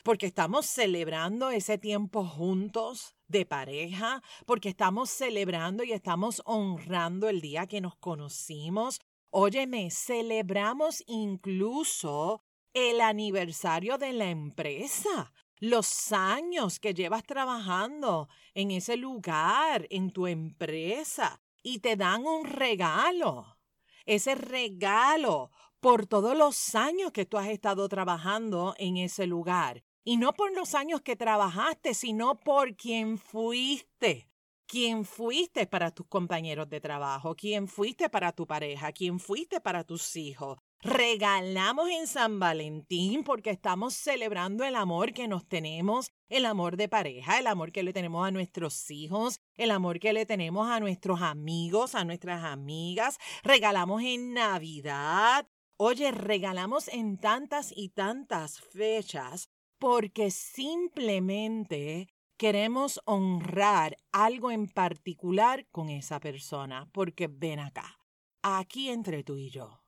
porque 0.04 0.26
estamos 0.26 0.66
celebrando 0.66 1.50
ese 1.50 1.78
tiempo 1.78 2.24
juntos 2.24 3.16
de 3.26 3.46
pareja, 3.46 4.22
porque 4.46 4.68
estamos 4.68 5.10
celebrando 5.10 5.82
y 5.82 5.92
estamos 5.92 6.42
honrando 6.44 7.28
el 7.28 7.40
día 7.40 7.66
que 7.66 7.80
nos 7.80 7.96
conocimos, 7.96 9.00
Óyeme, 9.36 9.90
celebramos 9.90 11.02
incluso 11.08 12.44
el 12.72 13.00
aniversario 13.00 13.98
de 13.98 14.12
la 14.12 14.30
empresa, 14.30 15.32
los 15.58 16.12
años 16.12 16.78
que 16.78 16.94
llevas 16.94 17.24
trabajando 17.24 18.28
en 18.54 18.70
ese 18.70 18.96
lugar, 18.96 19.88
en 19.90 20.12
tu 20.12 20.28
empresa, 20.28 21.40
y 21.64 21.80
te 21.80 21.96
dan 21.96 22.24
un 22.24 22.44
regalo. 22.44 23.58
Ese 24.06 24.36
regalo 24.36 25.50
por 25.80 26.06
todos 26.06 26.36
los 26.36 26.76
años 26.76 27.10
que 27.10 27.26
tú 27.26 27.36
has 27.36 27.48
estado 27.48 27.88
trabajando 27.88 28.76
en 28.78 28.98
ese 28.98 29.26
lugar. 29.26 29.82
Y 30.04 30.18
no 30.18 30.32
por 30.34 30.54
los 30.54 30.74
años 30.74 31.00
que 31.00 31.16
trabajaste, 31.16 31.94
sino 31.94 32.38
por 32.38 32.76
quien 32.76 33.18
fuiste 33.18 34.28
quién 34.66 35.04
fuiste 35.04 35.66
para 35.66 35.90
tus 35.90 36.06
compañeros 36.06 36.68
de 36.68 36.80
trabajo, 36.80 37.34
quién 37.36 37.68
fuiste 37.68 38.08
para 38.08 38.32
tu 38.32 38.46
pareja, 38.46 38.92
quién 38.92 39.20
fuiste 39.20 39.60
para 39.60 39.84
tus 39.84 40.16
hijos. 40.16 40.58
Regalamos 40.80 41.88
en 41.88 42.06
San 42.06 42.38
Valentín 42.38 43.24
porque 43.24 43.50
estamos 43.50 43.94
celebrando 43.94 44.64
el 44.64 44.76
amor 44.76 45.12
que 45.12 45.28
nos 45.28 45.46
tenemos, 45.46 46.10
el 46.28 46.44
amor 46.44 46.76
de 46.76 46.88
pareja, 46.88 47.38
el 47.38 47.46
amor 47.46 47.72
que 47.72 47.82
le 47.82 47.92
tenemos 47.92 48.26
a 48.26 48.30
nuestros 48.30 48.90
hijos, 48.90 49.38
el 49.54 49.70
amor 49.70 49.98
que 49.98 50.12
le 50.12 50.26
tenemos 50.26 50.68
a 50.68 50.80
nuestros 50.80 51.22
amigos, 51.22 51.94
a 51.94 52.04
nuestras 52.04 52.44
amigas. 52.44 53.18
Regalamos 53.44 54.02
en 54.02 54.34
Navidad. 54.34 55.46
Oye, 55.76 56.10
regalamos 56.12 56.88
en 56.88 57.16
tantas 57.16 57.72
y 57.74 57.88
tantas 57.88 58.60
fechas 58.60 59.48
porque 59.78 60.30
simplemente 60.30 62.08
queremos 62.36 63.00
honrar 63.04 63.96
algo 64.12 64.50
en 64.50 64.68
particular 64.68 65.66
con 65.70 65.88
esa 65.88 66.20
persona, 66.20 66.88
porque 66.92 67.28
ven 67.28 67.60
acá, 67.60 67.98
aquí 68.42 68.90
entre 68.90 69.22
tú 69.22 69.36
y 69.36 69.50
yo. 69.50 69.82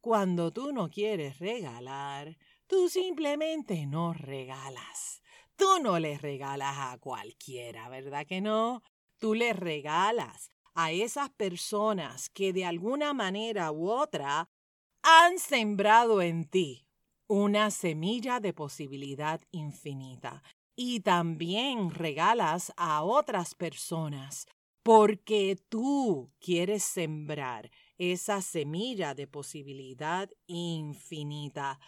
Cuando 0.00 0.52
tú 0.52 0.72
no 0.72 0.88
quieres 0.88 1.38
regalar, 1.38 2.38
tú 2.66 2.88
simplemente 2.88 3.86
no 3.86 4.14
regalas. 4.14 5.22
Tú 5.56 5.66
no 5.82 5.98
le 5.98 6.16
regalas 6.18 6.76
a 6.78 6.98
cualquiera, 6.98 7.88
¿verdad 7.88 8.26
que 8.26 8.40
no? 8.40 8.82
Tú 9.18 9.34
le 9.34 9.52
regalas 9.52 10.50
a 10.74 10.92
esas 10.92 11.30
personas 11.30 12.30
que 12.30 12.52
de 12.52 12.64
alguna 12.64 13.12
manera 13.12 13.72
u 13.72 13.90
otra 13.90 14.48
han 15.02 15.38
sembrado 15.38 16.22
en 16.22 16.44
ti 16.48 16.87
una 17.28 17.70
semilla 17.70 18.40
de 18.40 18.52
posibilidad 18.52 19.40
infinita 19.50 20.42
y 20.74 21.00
también 21.00 21.90
regalas 21.90 22.72
a 22.76 23.02
otras 23.02 23.54
personas 23.54 24.46
porque 24.82 25.58
tú 25.68 26.32
quieres 26.40 26.82
sembrar 26.82 27.70
esa 27.98 28.40
semilla 28.40 29.14
de 29.14 29.26
posibilidad 29.26 30.30
infinita. 30.46 31.78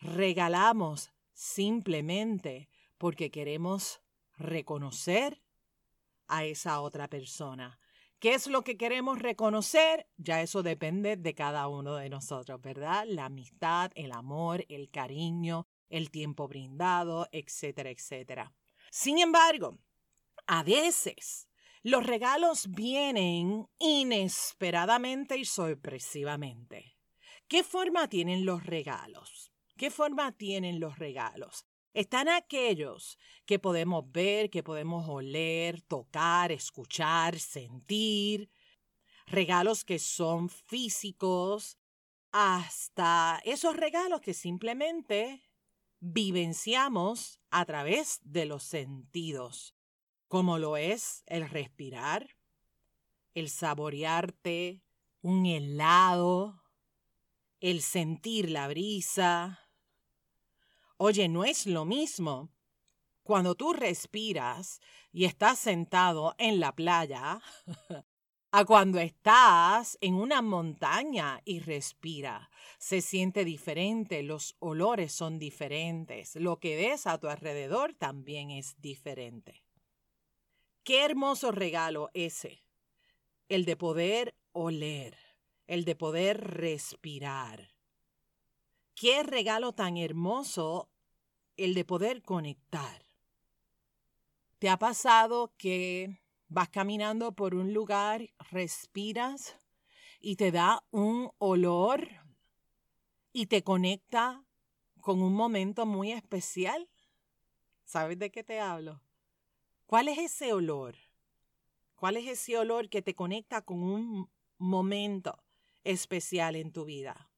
Regalamos 0.00 1.10
simplemente 1.34 2.70
porque 2.96 3.30
queremos 3.30 4.00
reconocer 4.38 5.42
a 6.28 6.44
esa 6.44 6.80
otra 6.80 7.08
persona. 7.08 7.78
¿Qué 8.18 8.32
es 8.32 8.46
lo 8.46 8.62
que 8.62 8.78
queremos 8.78 9.18
reconocer? 9.18 10.08
Ya 10.16 10.40
eso 10.40 10.62
depende 10.62 11.16
de 11.16 11.34
cada 11.34 11.68
uno 11.68 11.96
de 11.96 12.08
nosotros, 12.08 12.60
¿verdad? 12.62 13.04
La 13.06 13.26
amistad, 13.26 13.92
el 13.94 14.12
amor, 14.12 14.64
el 14.70 14.90
cariño, 14.90 15.66
el 15.90 16.10
tiempo 16.10 16.48
brindado, 16.48 17.28
etcétera, 17.30 17.90
etcétera. 17.90 18.54
Sin 18.90 19.18
embargo, 19.18 19.78
a 20.46 20.62
veces 20.62 21.46
los 21.82 22.06
regalos 22.06 22.68
vienen 22.70 23.68
inesperadamente 23.78 25.36
y 25.36 25.44
sorpresivamente. 25.44 26.96
¿Qué 27.48 27.62
forma 27.62 28.08
tienen 28.08 28.46
los 28.46 28.64
regalos? 28.64 29.52
¿Qué 29.76 29.90
forma 29.90 30.32
tienen 30.32 30.80
los 30.80 30.98
regalos? 30.98 31.66
Están 31.96 32.28
aquellos 32.28 33.18
que 33.46 33.58
podemos 33.58 34.04
ver, 34.12 34.50
que 34.50 34.62
podemos 34.62 35.08
oler, 35.08 35.80
tocar, 35.80 36.52
escuchar, 36.52 37.38
sentir. 37.38 38.50
Regalos 39.26 39.82
que 39.82 39.98
son 39.98 40.50
físicos, 40.50 41.78
hasta 42.32 43.40
esos 43.46 43.74
regalos 43.74 44.20
que 44.20 44.34
simplemente 44.34 45.42
vivenciamos 46.00 47.40
a 47.48 47.64
través 47.64 48.20
de 48.24 48.44
los 48.44 48.62
sentidos, 48.62 49.74
como 50.28 50.58
lo 50.58 50.76
es 50.76 51.22
el 51.24 51.48
respirar, 51.48 52.36
el 53.32 53.48
saborearte 53.48 54.82
un 55.22 55.46
helado, 55.46 56.62
el 57.60 57.80
sentir 57.80 58.50
la 58.50 58.68
brisa. 58.68 59.65
Oye, 60.98 61.28
no 61.28 61.44
es 61.44 61.66
lo 61.66 61.84
mismo 61.84 62.50
cuando 63.22 63.54
tú 63.54 63.72
respiras 63.72 64.80
y 65.12 65.24
estás 65.24 65.58
sentado 65.58 66.34
en 66.38 66.60
la 66.60 66.74
playa, 66.74 67.42
a 68.52 68.64
cuando 68.64 68.98
estás 69.00 69.98
en 70.00 70.14
una 70.14 70.40
montaña 70.40 71.42
y 71.44 71.58
respira. 71.58 72.48
Se 72.78 73.02
siente 73.02 73.44
diferente, 73.44 74.22
los 74.22 74.56
olores 74.60 75.12
son 75.12 75.38
diferentes, 75.38 76.36
lo 76.36 76.58
que 76.60 76.76
ves 76.76 77.06
a 77.06 77.18
tu 77.18 77.28
alrededor 77.28 77.92
también 77.92 78.50
es 78.50 78.80
diferente. 78.80 79.62
Qué 80.84 81.04
hermoso 81.04 81.52
regalo 81.52 82.10
ese, 82.14 82.62
el 83.48 83.64
de 83.64 83.76
poder 83.76 84.34
oler, 84.52 85.18
el 85.66 85.84
de 85.84 85.96
poder 85.96 86.40
respirar. 86.40 87.75
Qué 88.96 89.22
regalo 89.22 89.74
tan 89.74 89.98
hermoso 89.98 90.88
el 91.58 91.74
de 91.74 91.84
poder 91.84 92.22
conectar. 92.22 93.04
¿Te 94.58 94.70
ha 94.70 94.78
pasado 94.78 95.52
que 95.58 96.18
vas 96.48 96.70
caminando 96.70 97.32
por 97.32 97.54
un 97.54 97.74
lugar, 97.74 98.30
respiras 98.50 99.54
y 100.18 100.36
te 100.36 100.50
da 100.50 100.82
un 100.92 101.30
olor 101.36 102.08
y 103.34 103.48
te 103.48 103.62
conecta 103.62 104.42
con 105.02 105.20
un 105.20 105.34
momento 105.34 105.84
muy 105.84 106.12
especial? 106.12 106.88
¿Sabes 107.84 108.18
de 108.18 108.30
qué 108.30 108.42
te 108.42 108.60
hablo? 108.60 109.02
¿Cuál 109.84 110.08
es 110.08 110.16
ese 110.16 110.54
olor? 110.54 110.96
¿Cuál 111.96 112.16
es 112.16 112.26
ese 112.26 112.56
olor 112.56 112.88
que 112.88 113.02
te 113.02 113.14
conecta 113.14 113.60
con 113.60 113.82
un 113.82 114.30
momento 114.56 115.44
especial 115.84 116.56
en 116.56 116.72
tu 116.72 116.86
vida? 116.86 117.30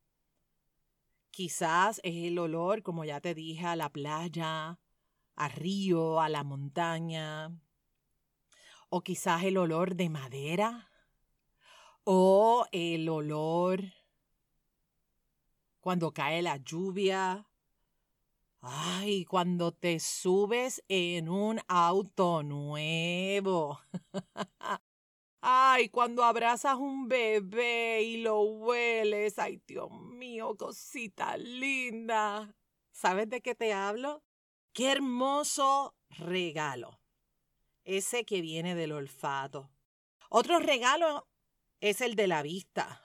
Quizás 1.31 2.01
es 2.03 2.27
el 2.27 2.39
olor, 2.39 2.83
como 2.83 3.05
ya 3.05 3.21
te 3.21 3.35
dije, 3.35 3.67
a 3.67 3.77
la 3.77 3.91
playa, 3.91 4.79
al 5.37 5.53
río, 5.53 6.21
a 6.21 6.29
la 6.29 6.43
montaña, 6.43 7.53
o 8.89 9.03
quizás 9.03 9.45
el 9.45 9.57
olor 9.57 9.95
de 9.95 10.09
madera, 10.09 10.91
o 12.05 12.67
el 12.73 13.09
olor 13.09 13.85
cuando 15.81 16.13
cae 16.13 16.43
la 16.43 16.57
lluvia, 16.57 17.47
ay, 18.61 19.25
cuando 19.25 19.73
te 19.73 20.01
subes 20.01 20.83
en 20.89 21.29
un 21.29 21.61
auto 21.69 22.43
nuevo. 22.43 23.81
Ay, 25.41 25.89
cuando 25.89 26.25
abrazas 26.25 26.77
un 26.77 27.09
bebé 27.09 28.03
y 28.03 28.17
lo 28.19 28.41
hueles, 28.41 29.39
ay, 29.39 29.63
Dios 29.67 29.91
mío, 29.91 30.57
cosita 30.57 31.37
linda. 31.37 32.55
¿Sabes 32.91 33.31
de 33.31 33.41
qué 33.41 33.55
te 33.55 33.73
hablo? 33.73 34.25
Qué 34.73 34.91
hermoso 34.91 35.95
regalo. 36.11 37.01
Ese 37.85 38.25
que 38.25 38.41
viene 38.41 38.75
del 38.75 38.93
olfato. 38.93 39.71
Otro 40.29 40.59
regalo 40.59 41.29
es 41.81 42.01
el 42.01 42.17
de 42.17 42.27
la 42.27 42.43
vista. 42.43 43.03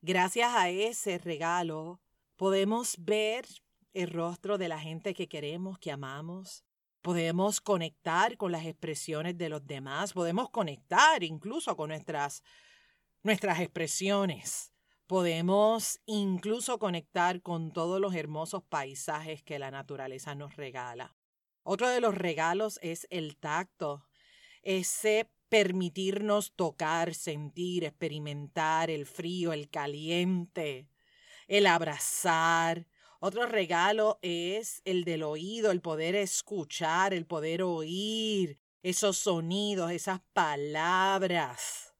Gracias 0.00 0.54
a 0.54 0.70
ese 0.70 1.18
regalo 1.18 2.00
podemos 2.36 2.94
ver 2.98 3.46
el 3.92 4.10
rostro 4.10 4.58
de 4.58 4.68
la 4.68 4.78
gente 4.78 5.12
que 5.12 5.28
queremos, 5.28 5.78
que 5.80 5.90
amamos. 5.90 6.64
Podemos 7.02 7.60
conectar 7.60 8.36
con 8.36 8.52
las 8.52 8.66
expresiones 8.66 9.38
de 9.38 9.48
los 9.48 9.66
demás, 9.66 10.12
podemos 10.12 10.50
conectar 10.50 11.22
incluso 11.22 11.76
con 11.76 11.88
nuestras, 11.90 12.42
nuestras 13.22 13.60
expresiones. 13.60 14.72
Podemos 15.06 16.00
incluso 16.04 16.78
conectar 16.78 17.40
con 17.40 17.72
todos 17.72 17.98
los 17.98 18.14
hermosos 18.14 18.62
paisajes 18.62 19.42
que 19.42 19.58
la 19.58 19.70
naturaleza 19.70 20.34
nos 20.34 20.56
regala. 20.56 21.16
Otro 21.62 21.88
de 21.88 22.00
los 22.00 22.14
regalos 22.14 22.78
es 22.82 23.06
el 23.10 23.36
tacto, 23.36 24.04
ese 24.62 25.30
permitirnos 25.48 26.52
tocar, 26.54 27.14
sentir, 27.14 27.84
experimentar 27.84 28.90
el 28.90 29.06
frío, 29.06 29.52
el 29.52 29.70
caliente, 29.70 30.88
el 31.46 31.66
abrazar. 31.66 32.86
Otro 33.20 33.46
regalo 33.46 34.20
es 34.22 34.80
el 34.84 35.02
del 35.02 35.24
oído, 35.24 35.72
el 35.72 35.80
poder 35.80 36.14
escuchar, 36.14 37.12
el 37.12 37.26
poder 37.26 37.62
oír 37.64 38.60
esos 38.80 39.16
sonidos, 39.18 39.90
esas 39.90 40.20
palabras. 40.32 41.94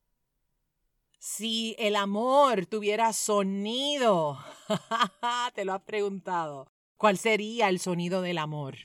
Si 1.19 1.75
el 1.77 1.97
amor 1.97 2.67
tuviera 2.67 3.13
sonido, 3.13 4.39
te 5.57 5.65
lo 5.65 5.73
has 5.73 5.83
preguntado, 5.83 6.71
¿cuál 6.97 7.19
sería 7.19 7.69
el 7.69 7.81
sonido 7.81 8.23
del 8.23 8.39
amor? 8.39 8.77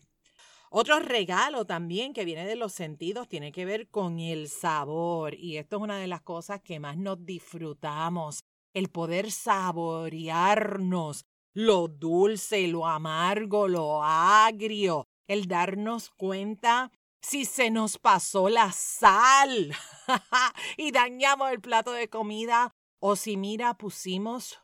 Otro 0.72 1.00
regalo 1.00 1.66
también 1.66 2.14
que 2.14 2.26
viene 2.26 2.48
de 2.48 2.56
los 2.56 2.74
sentidos 2.74 3.28
tiene 3.28 3.52
que 3.52 3.66
ver 3.66 3.90
con 3.90 4.20
el 4.20 4.50
sabor 4.50 5.36
y 5.36 5.58
esto 5.58 5.76
es 5.76 5.84
una 5.84 6.00
de 6.00 6.08
las 6.08 6.22
cosas 6.24 6.62
que 6.64 6.80
más 6.80 6.98
nos 6.98 7.24
disfrutamos, 7.24 8.44
el 8.74 8.90
poder 8.90 9.32
saborearnos 9.32 11.28
lo 11.54 11.88
dulce, 11.88 12.68
lo 12.68 12.86
amargo, 12.88 13.68
lo 13.68 14.04
agrio, 14.04 15.08
el 15.28 15.48
darnos 15.48 16.10
cuenta 16.10 16.92
si 17.22 17.46
se 17.46 17.72
nos 17.72 17.98
pasó 17.98 18.50
la 18.50 18.72
sal 18.72 19.74
y 20.78 20.92
dañamos 20.92 21.52
el 21.52 21.62
plato 21.62 21.92
de 21.94 22.10
comida 22.10 22.76
o 23.00 23.16
si 23.16 23.38
mira 23.38 23.78
pusimos 23.78 24.60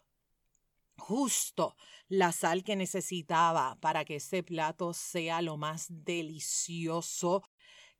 justo 0.98 1.76
la 2.10 2.32
sal 2.32 2.64
que 2.64 2.76
necesitaba 2.76 3.78
para 3.80 4.04
que 4.04 4.18
ese 4.18 4.44
plato 4.44 4.94
sea 4.94 5.42
lo 5.42 5.58
más 5.58 5.86
delicioso. 5.90 7.44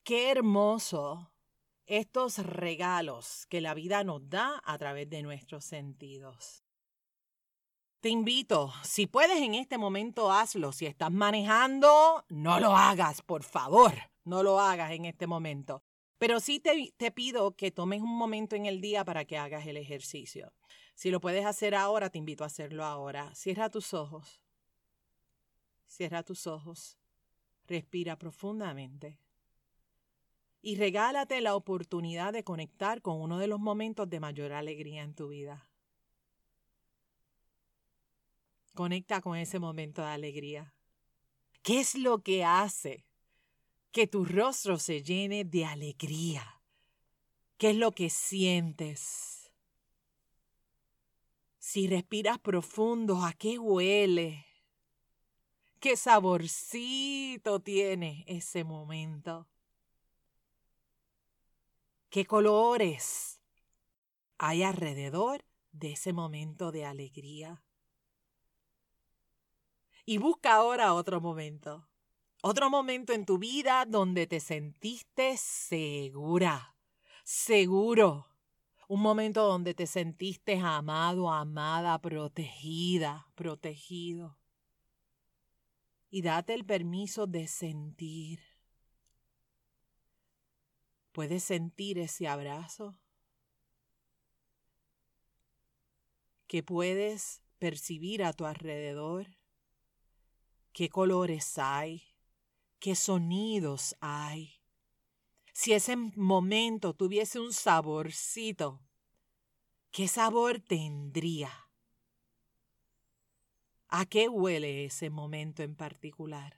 Qué 0.04 0.32
hermoso 0.32 1.32
estos 1.86 2.40
regalos 2.40 3.46
que 3.48 3.62
la 3.62 3.74
vida 3.74 4.04
nos 4.04 4.30
da 4.30 4.62
a 4.66 4.78
través 4.78 5.10
de 5.10 5.22
nuestros 5.24 5.64
sentidos. 5.64 6.64
Te 8.00 8.10
invito, 8.10 8.74
si 8.84 9.08
puedes 9.08 9.42
en 9.42 9.56
este 9.56 9.78
momento, 9.78 10.32
hazlo. 10.32 10.72
Si 10.72 10.86
estás 10.86 11.12
manejando, 11.12 12.26
no 12.30 12.60
lo 12.60 12.76
hagas, 12.76 13.22
por 13.22 13.44
favor 13.44 13.94
no 14.30 14.44
lo 14.44 14.60
hagas 14.60 14.92
en 14.92 15.06
este 15.06 15.28
momento. 15.28 15.84
Pero 16.18 16.40
sí 16.40 16.60
te, 16.60 17.12
pido 17.12 17.56
que 17.56 17.72
tomes 17.72 18.02
un 18.02 18.16
momento 18.16 18.56
en 18.56 18.66
el 18.66 18.82
día 18.82 19.04
para 19.04 19.26
que 19.26 19.38
hagas 19.38 19.66
el 19.68 19.78
ejercicio. 19.78 20.54
Si 20.94 21.12
lo 21.12 21.20
puedes 21.20 21.46
hacer 21.46 21.76
ahora, 21.76 22.10
te 22.10 22.18
invito 22.18 22.44
a 22.44 22.48
hacerlo 22.48 22.86
ahora. 22.86 23.34
Cierra 23.34 23.70
tus 23.70 23.94
ojos. 23.94 24.42
Cierra 25.88 26.24
tus 26.24 26.46
ojos. 26.46 26.98
Respira 27.68 28.18
profundamente. 28.18 29.18
Y 30.62 30.76
regálate 30.76 31.40
la 31.40 31.56
oportunidad 31.56 32.34
de 32.34 32.44
conectar 32.44 33.02
con 33.02 33.22
uno 33.22 33.40
de 33.40 33.48
los 33.48 33.60
momentos 33.62 34.10
de 34.10 34.20
mayor 34.20 34.52
alegría 34.52 35.04
en 35.04 35.16
tu 35.16 35.30
vida. 35.30 35.69
Conecta 38.74 39.22
con 39.22 39.38
ese 39.38 39.60
momento 39.60 40.02
de 40.02 40.10
alegría. 40.10 40.74
¿Qué 41.62 41.80
es 41.80 41.96
lo 41.96 42.24
que 42.24 42.44
hace 42.46 43.10
que 43.92 44.08
tu 44.08 44.26
rostro 44.26 44.78
se 44.78 45.02
llene 45.02 45.44
de 45.46 45.66
alegría. 45.66 46.62
¿Qué 47.58 47.72
es 47.72 47.76
lo 47.76 47.92
que 47.92 48.10
sientes? 48.10 49.52
Si 51.58 51.88
respiras 51.88 52.40
profundo, 52.40 53.24
¿a 53.24 53.34
qué 53.34 53.60
huele? 53.60 54.46
¿Qué 55.80 55.98
saborcito 55.98 57.62
tiene 57.62 58.24
ese 58.28 58.64
momento? 58.64 59.48
¿Qué 62.10 62.26
colores 62.26 63.40
hay 64.38 64.64
alrededor 64.64 65.46
de 65.72 65.94
ese 65.94 66.14
momento 66.14 66.72
de 66.72 66.86
alegría? 66.86 67.64
Y 70.10 70.18
busca 70.18 70.56
ahora 70.56 70.96
otro 70.96 71.22
momento 71.22 71.88
otro 72.42 72.72
momento 72.72 73.14
en 73.14 73.26
tu 73.26 73.38
vida 73.38 73.86
donde 73.86 74.26
te 74.26 74.40
sentiste 74.40 75.38
segura, 75.38 76.76
seguro. 77.24 78.28
Un 78.88 79.02
momento 79.02 79.46
donde 79.46 79.76
te 79.76 79.86
sentiste 79.86 80.58
amado, 80.58 81.32
amada, 81.32 82.00
protegida, 82.00 83.28
protegido. 83.36 84.40
Y 86.10 86.24
date 86.24 86.56
el 86.56 86.66
permiso 86.66 87.28
de 87.28 87.48
sentir. 87.48 88.40
¿Puedes 91.12 91.44
sentir 91.44 92.00
ese 92.00 92.28
abrazo? 92.28 92.98
¿Que 96.48 96.64
puedes 96.64 97.44
percibir 97.60 98.24
a 98.24 98.34
tu 98.34 98.48
alrededor? 98.48 99.39
¿Qué 100.72 100.90
colores 100.90 101.58
hay? 101.58 102.10
qué 102.80 102.96
sonidos 102.96 103.96
hay. 104.00 104.62
Si 105.54 105.74
ese 105.74 105.96
momento 105.96 106.94
tuviese 106.94 107.40
un 107.40 107.54
saborcito, 107.54 108.82
¿qué 109.92 110.08
sabor 110.08 110.62
tendría? 110.62 111.52
¿A 113.90 114.06
qué 114.06 114.30
huele 114.30 114.86
ese 114.86 115.10
momento 115.10 115.64
en 115.64 115.76
particular? 115.76 116.56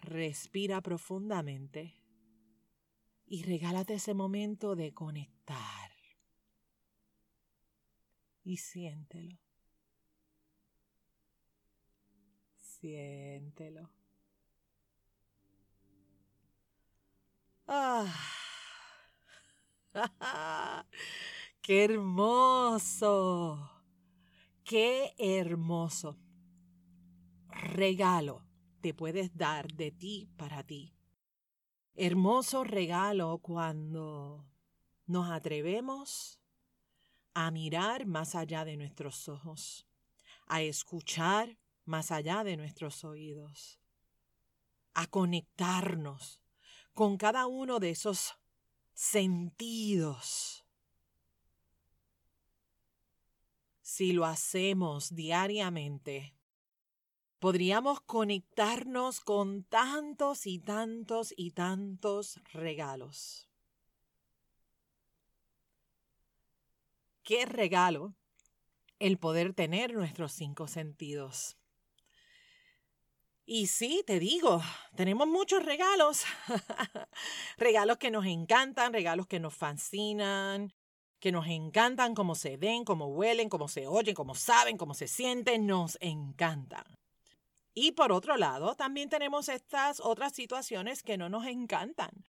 respira 0.00 0.82
profundamente 0.82 1.94
y 3.24 3.42
regálate 3.42 3.94
ese 3.94 4.12
momento 4.12 4.76
de 4.76 4.92
conectar. 4.92 5.90
Y 8.42 8.58
siéntelo. 8.58 9.43
Siéntelo. 12.84 13.88
Ah. 17.66 18.14
¡Qué 21.62 21.84
hermoso! 21.84 23.70
¡Qué 24.64 25.14
hermoso! 25.16 26.18
Regalo 27.48 28.44
te 28.82 28.92
puedes 28.92 29.34
dar 29.34 29.72
de 29.72 29.90
ti 29.90 30.28
para 30.36 30.62
ti. 30.62 30.94
Hermoso 31.94 32.64
regalo 32.64 33.38
cuando 33.38 34.44
nos 35.06 35.30
atrevemos 35.30 36.38
a 37.32 37.50
mirar 37.50 38.04
más 38.04 38.34
allá 38.34 38.66
de 38.66 38.76
nuestros 38.76 39.26
ojos, 39.30 39.86
a 40.46 40.60
escuchar 40.60 41.63
más 41.84 42.10
allá 42.10 42.44
de 42.44 42.56
nuestros 42.56 43.04
oídos, 43.04 43.78
a 44.94 45.06
conectarnos 45.06 46.40
con 46.92 47.16
cada 47.16 47.46
uno 47.46 47.80
de 47.80 47.90
esos 47.90 48.34
sentidos. 48.94 50.64
Si 53.82 54.12
lo 54.12 54.24
hacemos 54.24 55.14
diariamente, 55.14 56.34
podríamos 57.38 58.00
conectarnos 58.00 59.20
con 59.20 59.64
tantos 59.64 60.46
y 60.46 60.60
tantos 60.60 61.34
y 61.36 61.50
tantos 61.50 62.40
regalos. 62.52 63.48
Qué 67.22 67.46
regalo 67.46 68.14
el 68.98 69.18
poder 69.18 69.54
tener 69.54 69.94
nuestros 69.94 70.32
cinco 70.32 70.68
sentidos. 70.68 71.58
Y 73.46 73.66
sí, 73.66 74.02
te 74.06 74.18
digo, 74.18 74.62
tenemos 74.96 75.28
muchos 75.28 75.64
regalos. 75.64 76.24
regalos 77.58 77.98
que 77.98 78.10
nos 78.10 78.24
encantan, 78.24 78.92
regalos 78.92 79.26
que 79.26 79.38
nos 79.38 79.54
fascinan, 79.54 80.72
que 81.20 81.30
nos 81.30 81.46
encantan 81.46 82.14
cómo 82.14 82.34
se 82.34 82.56
ven, 82.56 82.84
cómo 82.84 83.06
huelen, 83.06 83.50
cómo 83.50 83.68
se 83.68 83.86
oyen, 83.86 84.14
cómo 84.14 84.34
saben, 84.34 84.78
cómo 84.78 84.94
se 84.94 85.08
sienten, 85.08 85.66
nos 85.66 85.98
encantan. 86.00 86.84
Y 87.74 87.92
por 87.92 88.12
otro 88.12 88.36
lado, 88.38 88.76
también 88.76 89.10
tenemos 89.10 89.48
estas 89.50 90.00
otras 90.00 90.32
situaciones 90.32 91.02
que 91.02 91.18
no 91.18 91.28
nos 91.28 91.46
encantan. 91.46 92.24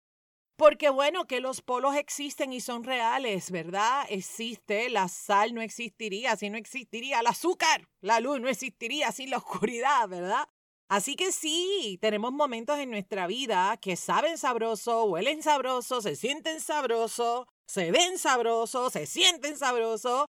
Porque 0.56 0.89
bueno, 0.89 1.26
que 1.26 1.41
los 1.41 1.62
polos 1.62 1.95
existen 1.95 2.54
y 2.54 2.62
son 2.62 2.84
reales, 2.84 3.52
¿verdad? 3.52 4.06
Existe, 4.10 4.89
la 4.89 5.08
sal 5.08 5.54
no 5.54 5.62
existiría 5.62 6.36
si 6.38 6.49
no 6.49 6.58
existiría 6.58 7.19
el 7.19 7.28
azúcar, 7.28 7.88
la 8.02 8.19
luz 8.19 8.39
no 8.39 8.47
existiría 8.47 9.12
sin 9.12 9.32
la 9.32 9.38
oscuridad, 9.38 10.08
¿verdad? 10.08 10.47
Así 10.88 11.15
que 11.15 11.32
sí, 11.32 11.98
tenemos 12.02 12.32
momentos 12.32 12.78
en 12.80 12.91
nuestra 12.91 13.26
vida 13.28 13.78
que 13.78 13.96
saben 13.96 14.38
sabroso, 14.38 15.06
huelen 15.06 15.41
sabroso, 15.41 16.02
se 16.02 16.15
sienten 16.15 16.60
sabroso, 16.60 17.48
se 17.65 17.91
ven 17.91 18.17
sabroso, 18.17 18.89
se 18.89 19.06
sienten 19.06 19.58
sabroso. 19.58 20.28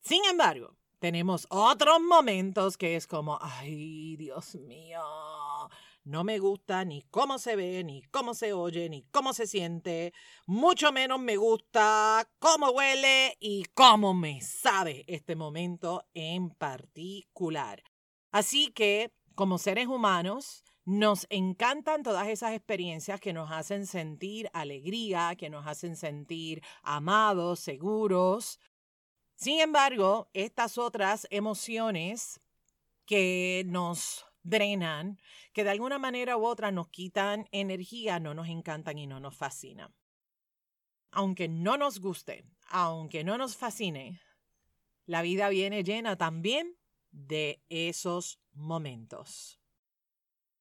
Sin 0.00 0.24
embargo, 0.24 0.76
tenemos 0.98 1.46
otros 1.50 2.00
momentos 2.00 2.76
que 2.76 2.96
es 2.96 3.06
como, 3.06 3.38
ay, 3.40 4.16
Dios 4.16 4.54
mío, 4.54 5.02
no 6.04 6.24
me 6.24 6.38
gusta 6.38 6.84
ni 6.84 7.02
cómo 7.02 7.38
se 7.38 7.54
ve, 7.54 7.84
ni 7.84 8.02
cómo 8.02 8.34
se 8.34 8.52
oye, 8.52 8.88
ni 8.88 9.02
cómo 9.10 9.32
se 9.32 9.46
siente. 9.46 10.12
Mucho 10.46 10.90
menos 10.90 11.20
me 11.20 11.36
gusta 11.36 12.28
cómo 12.38 12.70
huele 12.70 13.36
y 13.38 13.64
cómo 13.74 14.12
me 14.12 14.40
sabe 14.40 15.04
este 15.06 15.36
momento 15.36 16.04
en 16.14 16.50
particular. 16.50 17.82
Así 18.32 18.68
que, 18.68 19.12
como 19.34 19.58
seres 19.58 19.86
humanos, 19.86 20.64
nos 20.84 21.26
encantan 21.30 22.02
todas 22.02 22.28
esas 22.28 22.52
experiencias 22.52 23.20
que 23.20 23.32
nos 23.32 23.50
hacen 23.50 23.86
sentir 23.86 24.50
alegría, 24.52 25.36
que 25.36 25.50
nos 25.50 25.66
hacen 25.66 25.96
sentir 25.96 26.62
amados, 26.82 27.60
seguros, 27.60 28.58
sin 29.42 29.58
embargo, 29.58 30.30
estas 30.34 30.78
otras 30.78 31.26
emociones 31.30 32.40
que 33.06 33.64
nos 33.66 34.24
drenan, 34.44 35.20
que 35.52 35.64
de 35.64 35.70
alguna 35.70 35.98
manera 35.98 36.36
u 36.36 36.44
otra 36.46 36.70
nos 36.70 36.88
quitan 36.90 37.48
energía, 37.50 38.20
no 38.20 38.34
nos 38.34 38.46
encantan 38.46 38.98
y 38.98 39.08
no 39.08 39.18
nos 39.18 39.36
fascinan. 39.36 39.92
Aunque 41.10 41.48
no 41.48 41.76
nos 41.76 41.98
guste, 41.98 42.44
aunque 42.68 43.24
no 43.24 43.36
nos 43.36 43.56
fascine, 43.56 44.20
la 45.06 45.22
vida 45.22 45.48
viene 45.48 45.82
llena 45.82 46.16
también 46.16 46.78
de 47.10 47.64
esos 47.68 48.38
momentos. 48.54 49.60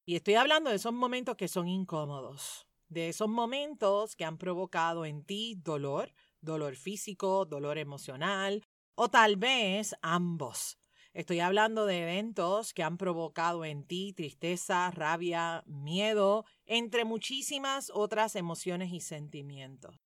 Y 0.06 0.16
estoy 0.16 0.36
hablando 0.36 0.70
de 0.70 0.78
esos 0.78 0.94
momentos 0.94 1.36
que 1.36 1.48
son 1.48 1.68
incómodos, 1.68 2.68
de 2.90 3.10
esos 3.10 3.30
momentos 3.30 4.16
que 4.16 4.26
han 4.26 4.38
provocado 4.38 5.06
en 5.06 5.24
ti 5.24 5.56
dolor, 5.56 6.14
dolor 6.42 6.76
físico, 6.76 7.46
dolor 7.46 7.78
emocional, 7.78 8.66
o 8.96 9.10
tal 9.10 9.38
vez 9.38 9.96
ambos. 10.02 10.78
Estoy 11.14 11.40
hablando 11.40 11.86
de 11.86 12.04
eventos 12.04 12.74
que 12.74 12.84
han 12.84 12.98
provocado 12.98 13.66
en 13.66 13.86
ti 13.86 14.14
tristeza, 14.14 14.92
rabia, 14.92 15.64
miedo, 15.66 16.46
entre 16.66 17.06
muchísimas 17.06 17.92
otras 17.94 18.36
emociones 18.36 18.94
y 18.94 19.02
sentimientos. 19.02 20.00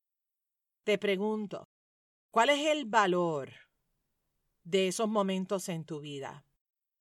Te 0.84 0.98
pregunto, 0.98 1.68
¿cuál 2.30 2.50
es 2.50 2.66
el 2.66 2.84
valor 2.84 3.50
de 4.64 4.88
esos 4.88 5.08
momentos 5.08 5.68
en 5.68 5.84
tu 5.84 6.00
vida? 6.00 6.45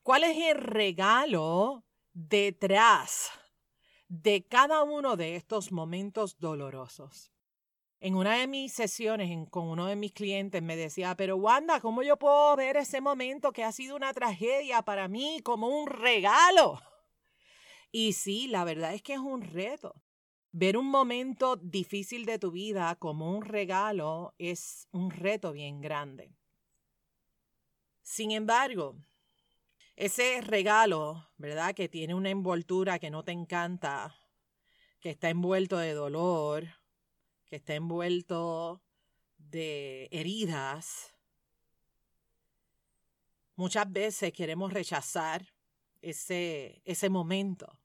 ¿Cuál 0.06 0.24
es 0.24 0.38
el 0.38 0.58
regalo 0.58 1.84
detrás 2.14 3.32
de 4.08 4.46
cada 4.46 4.84
uno 4.84 5.16
de 5.18 5.36
estos 5.36 5.72
momentos 5.72 6.38
dolorosos? 6.38 7.32
en 8.00 8.14
una 8.14 8.36
de 8.36 8.46
mis 8.46 8.72
sesiones 8.72 9.50
con 9.50 9.68
uno 9.68 9.88
de 9.88 9.96
mis 9.96 10.12
clientes 10.12 10.62
me 10.62 10.76
decía, 10.76 11.16
pero 11.16 11.38
Wanda, 11.38 11.80
¿cómo 11.80 12.04
yo 12.04 12.20
puedo 12.20 12.56
ver 12.56 12.78
ese 12.78 13.02
momento 13.02 13.52
que 13.52 13.64
ha 13.64 13.72
sido 13.72 13.96
una 13.96 14.14
tragedia 14.14 14.84
para 14.84 15.08
mí 15.08 15.40
como 15.44 15.70
un 15.70 15.88
regalo? 15.88 16.80
Y 17.92 18.14
sí, 18.14 18.46
la 18.46 18.64
verdad 18.64 18.94
es 18.94 19.02
que 19.02 19.14
es 19.14 19.20
un 19.20 19.42
reto. 19.42 20.04
Ver 20.52 20.78
un 20.78 20.86
momento 20.86 21.56
difícil 21.56 22.28
de 22.28 22.38
tu 22.38 22.52
vida 22.52 22.96
como 22.98 23.36
un 23.36 23.44
regalo 23.44 24.36
es 24.38 24.88
un 24.92 25.10
reto 25.10 25.52
bien 25.52 25.82
grande. 25.82 26.32
Sin 28.04 28.30
embargo, 28.30 28.98
ese 29.96 30.42
regalo, 30.42 31.28
¿verdad? 31.38 31.74
Que 31.74 31.90
tiene 31.90 32.14
una 32.14 32.30
envoltura 32.30 33.00
que 33.00 33.10
no 33.10 33.24
te 33.24 33.32
encanta, 33.32 34.16
que 35.00 35.10
está 35.12 35.30
envuelto 35.30 35.78
de 35.78 35.94
dolor, 35.94 36.68
que 37.46 37.58
está 37.58 37.76
envuelto 37.76 38.82
de 39.38 40.08
heridas, 40.12 41.16
muchas 43.56 43.92
veces 43.92 44.34
queremos 44.34 44.74
rechazar 44.74 45.54
ese, 46.02 46.82
ese 46.86 47.10
momento 47.10 47.80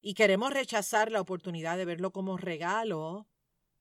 y 0.00 0.14
queremos 0.14 0.52
rechazar 0.52 1.10
la 1.10 1.20
oportunidad 1.20 1.76
de 1.76 1.84
verlo 1.84 2.12
como 2.12 2.36
regalo 2.36 3.26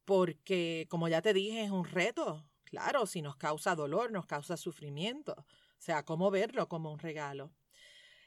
porque, 0.06 0.88
como 0.90 1.08
ya 1.08 1.22
te 1.22 1.34
dije, 1.34 1.64
es 1.64 1.72
un 1.72 1.86
reto. 1.86 2.46
Claro, 2.64 3.06
si 3.06 3.22
nos 3.22 3.36
causa 3.36 3.76
dolor, 3.76 4.12
nos 4.12 4.26
causa 4.26 4.58
sufrimiento. 4.58 5.46
O 5.80 5.82
sea, 5.82 6.04
¿cómo 6.04 6.32
verlo 6.32 6.68
como 6.68 6.92
un 6.92 7.00
regalo? 7.00 7.52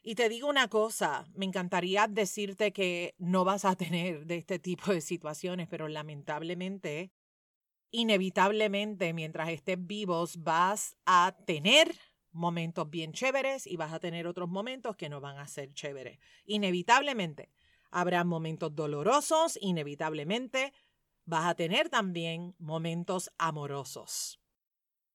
Y 0.03 0.15
te 0.15 0.29
digo 0.29 0.49
una 0.49 0.69
cosa, 0.69 1.27
me 1.35 1.45
encantaría 1.45 2.07
decirte 2.09 2.73
que 2.73 3.15
no 3.19 3.45
vas 3.45 3.65
a 3.65 3.77
tener 3.77 4.27
de 4.27 4.37
este 4.37 4.59
tipo 4.59 4.93
de 4.93 5.01
situaciones, 5.01 5.69
pero 5.69 5.89
lamentablemente, 5.89 7.13
inevitablemente, 7.91 9.13
mientras 9.13 9.51
estés 9.51 9.77
vivos, 9.79 10.39
vas 10.43 10.97
a 11.07 11.37
tener 11.47 11.95
momentos 12.33 12.89
bien 12.89 13.13
chéveres 13.13 13.67
y 13.67 13.77
vas 13.77 13.93
a 13.93 14.01
tener 14.01 14.27
otros 14.27 14.49
momentos 14.49 14.97
que 14.97 15.09
no 15.09 15.21
van 15.21 15.39
a 15.39 15.47
ser 15.49 15.73
chéveres. 15.75 16.19
Inevitablemente, 16.47 17.51
habrá 17.91 18.25
momentos 18.25 18.75
dolorosos, 18.75 19.59
inevitablemente, 19.61 20.73
vas 21.25 21.47
a 21.47 21.55
tener 21.55 21.91
también 21.91 22.55
momentos 22.59 23.31
amorosos. 23.39 24.40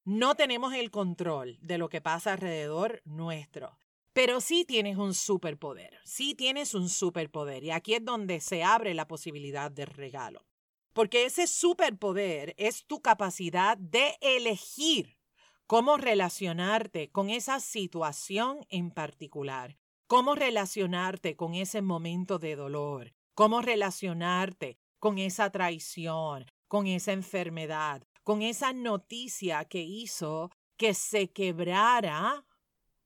No 0.05 0.35
tenemos 0.35 0.73
el 0.75 0.91
control 0.91 1.57
de 1.61 1.79
lo 1.79 1.89
que 1.89 1.99
pasa 1.99 2.33
alrededor 2.33 3.01
nuestro. 3.05 3.77
Pero 4.13 4.39
sí 4.39 4.63
tienes 4.63 4.97
un 4.97 5.15
superpoder, 5.15 5.99
sí 6.05 6.35
tienes 6.35 6.73
un 6.75 6.89
superpoder 6.89 7.63
y 7.63 7.71
aquí 7.71 7.95
es 7.95 8.05
donde 8.05 8.39
se 8.39 8.63
abre 8.63 8.93
la 8.93 9.07
posibilidad 9.07 9.71
de 9.71 9.85
regalo. 9.85 10.45
Porque 10.93 11.25
ese 11.25 11.47
superpoder 11.47 12.53
es 12.57 12.85
tu 12.85 13.01
capacidad 13.01 13.77
de 13.77 14.15
elegir 14.21 15.17
cómo 15.65 15.97
relacionarte 15.97 17.09
con 17.11 17.29
esa 17.29 17.59
situación 17.59 18.65
en 18.69 18.91
particular. 18.91 19.75
cómo 20.07 20.35
relacionarte 20.35 21.35
con 21.35 21.55
ese 21.55 21.81
momento 21.81 22.37
de 22.37 22.55
dolor, 22.55 23.13
cómo 23.33 23.61
relacionarte 23.61 24.77
con 24.99 25.17
esa 25.17 25.49
traición, 25.49 26.45
con 26.67 26.87
esa 26.87 27.11
enfermedad, 27.11 28.03
con 28.25 28.41
esa 28.41 28.73
noticia 28.73 29.65
que 29.65 29.83
hizo 29.83 30.51
que 30.77 30.95
se 30.95 31.29
quebrara 31.31 32.43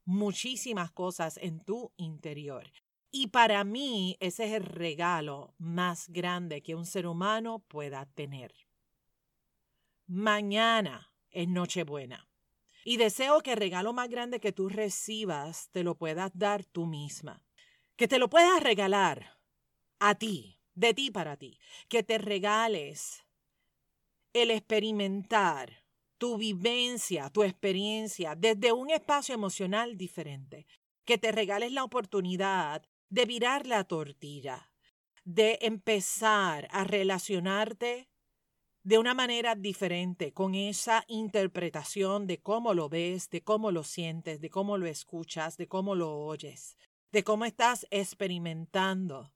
muchísimas 0.05 0.91
cosas 0.91 1.37
en 1.37 1.59
tu 1.59 1.91
interior. 1.97 2.71
Y 3.11 3.27
para 3.27 3.65
mí 3.65 4.15
ese 4.21 4.45
es 4.45 4.53
el 4.53 4.63
regalo 4.63 5.53
más 5.57 6.07
grande 6.07 6.63
que 6.63 6.73
un 6.73 6.85
ser 6.85 7.05
humano 7.05 7.59
pueda 7.67 8.05
tener. 8.05 8.53
Mañana 10.07 11.11
es 11.31 11.49
Nochebuena. 11.49 12.29
Y 12.85 12.95
deseo 12.95 13.41
que 13.41 13.51
el 13.51 13.57
regalo 13.57 13.91
más 13.91 14.07
grande 14.07 14.39
que 14.39 14.53
tú 14.53 14.69
recibas 14.69 15.69
te 15.71 15.83
lo 15.83 15.95
puedas 15.95 16.31
dar 16.33 16.63
tú 16.63 16.85
misma. 16.85 17.43
Que 17.97 18.07
te 18.07 18.19
lo 18.19 18.29
puedas 18.29 18.63
regalar 18.63 19.37
a 19.99 20.15
ti, 20.15 20.61
de 20.75 20.93
ti 20.93 21.11
para 21.11 21.35
ti. 21.35 21.59
Que 21.89 22.03
te 22.03 22.19
regales 22.19 23.25
el 24.39 24.51
experimentar 24.51 25.83
tu 26.17 26.37
vivencia, 26.37 27.29
tu 27.29 27.43
experiencia 27.43 28.35
desde 28.35 28.73
un 28.73 28.89
espacio 28.89 29.33
emocional 29.33 29.97
diferente. 29.97 30.67
Que 31.05 31.17
te 31.17 31.31
regales 31.31 31.71
la 31.71 31.83
oportunidad 31.83 32.83
de 33.09 33.25
virar 33.25 33.65
la 33.65 33.85
tortilla, 33.85 34.69
de 35.23 35.57
empezar 35.61 36.67
a 36.71 36.83
relacionarte 36.83 38.09
de 38.83 38.97
una 38.97 39.13
manera 39.13 39.55
diferente 39.55 40.33
con 40.33 40.55
esa 40.55 41.03
interpretación 41.07 42.27
de 42.27 42.41
cómo 42.41 42.73
lo 42.73 42.89
ves, 42.89 43.29
de 43.29 43.41
cómo 43.41 43.71
lo 43.71 43.83
sientes, 43.83 44.39
de 44.41 44.49
cómo 44.49 44.77
lo 44.77 44.87
escuchas, 44.87 45.57
de 45.57 45.67
cómo 45.67 45.95
lo 45.95 46.17
oyes, 46.17 46.77
de 47.11 47.23
cómo 47.23 47.45
estás 47.45 47.87
experimentando 47.89 49.31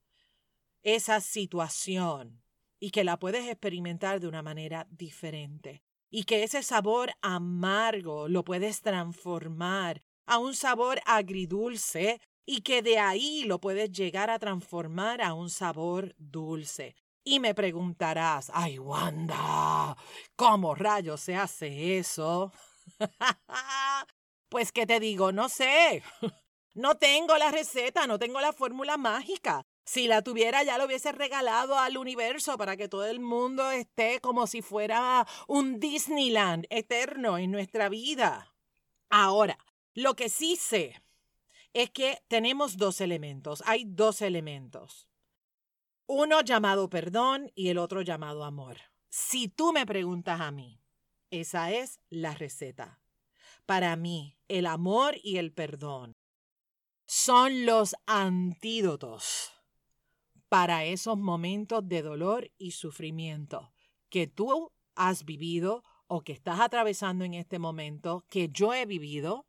esa 0.82 1.20
situación 1.20 2.43
y 2.84 2.90
que 2.90 3.02
la 3.02 3.18
puedes 3.18 3.46
experimentar 3.48 4.20
de 4.20 4.28
una 4.28 4.42
manera 4.42 4.86
diferente 4.90 5.82
y 6.10 6.24
que 6.24 6.42
ese 6.42 6.62
sabor 6.62 7.12
amargo 7.22 8.28
lo 8.28 8.44
puedes 8.44 8.82
transformar 8.82 10.02
a 10.26 10.36
un 10.36 10.54
sabor 10.54 11.00
agridulce 11.06 12.20
y 12.44 12.60
que 12.60 12.82
de 12.82 12.98
ahí 12.98 13.44
lo 13.44 13.58
puedes 13.58 13.90
llegar 13.90 14.28
a 14.28 14.38
transformar 14.38 15.22
a 15.22 15.32
un 15.32 15.48
sabor 15.48 16.14
dulce. 16.18 16.94
Y 17.24 17.40
me 17.40 17.54
preguntarás, 17.54 18.50
ay 18.52 18.78
Wanda, 18.78 19.96
¿cómo 20.36 20.74
rayos 20.74 21.22
se 21.22 21.36
hace 21.36 21.96
eso? 21.96 22.52
pues 24.50 24.72
que 24.72 24.84
te 24.84 25.00
digo, 25.00 25.32
no 25.32 25.48
sé. 25.48 26.02
No 26.76 26.96
tengo 26.96 27.38
la 27.38 27.52
receta, 27.52 28.08
no 28.08 28.18
tengo 28.18 28.40
la 28.40 28.52
fórmula 28.52 28.96
mágica. 28.96 29.64
Si 29.84 30.06
la 30.06 30.22
tuviera 30.22 30.62
ya 30.62 30.78
lo 30.78 30.86
hubiese 30.86 31.12
regalado 31.12 31.78
al 31.78 31.98
universo 31.98 32.56
para 32.56 32.76
que 32.76 32.88
todo 32.88 33.04
el 33.04 33.20
mundo 33.20 33.70
esté 33.70 34.18
como 34.20 34.46
si 34.46 34.62
fuera 34.62 35.26
un 35.46 35.78
Disneyland 35.78 36.66
eterno 36.70 37.36
en 37.36 37.50
nuestra 37.50 37.90
vida. 37.90 38.54
Ahora, 39.10 39.58
lo 39.92 40.16
que 40.16 40.30
sí 40.30 40.56
sé 40.56 41.02
es 41.74 41.90
que 41.90 42.22
tenemos 42.28 42.78
dos 42.78 43.02
elementos, 43.02 43.62
hay 43.66 43.84
dos 43.84 44.22
elementos. 44.22 45.06
Uno 46.06 46.40
llamado 46.40 46.88
perdón 46.88 47.52
y 47.54 47.68
el 47.68 47.78
otro 47.78 48.00
llamado 48.00 48.44
amor. 48.44 48.78
Si 49.10 49.48
tú 49.48 49.72
me 49.72 49.84
preguntas 49.84 50.40
a 50.40 50.50
mí, 50.50 50.80
esa 51.30 51.72
es 51.72 52.00
la 52.08 52.34
receta. 52.34 53.00
Para 53.66 53.96
mí, 53.96 54.38
el 54.48 54.66
amor 54.66 55.16
y 55.22 55.36
el 55.36 55.52
perdón 55.52 56.12
son 57.06 57.66
los 57.66 57.94
antídotos 58.06 59.53
para 60.54 60.84
esos 60.84 61.18
momentos 61.18 61.82
de 61.88 62.00
dolor 62.00 62.52
y 62.58 62.70
sufrimiento 62.70 63.72
que 64.08 64.28
tú 64.28 64.70
has 64.94 65.24
vivido 65.24 65.82
o 66.06 66.20
que 66.20 66.30
estás 66.32 66.60
atravesando 66.60 67.24
en 67.24 67.34
este 67.34 67.58
momento, 67.58 68.24
que 68.30 68.50
yo 68.50 68.72
he 68.72 68.86
vivido 68.86 69.48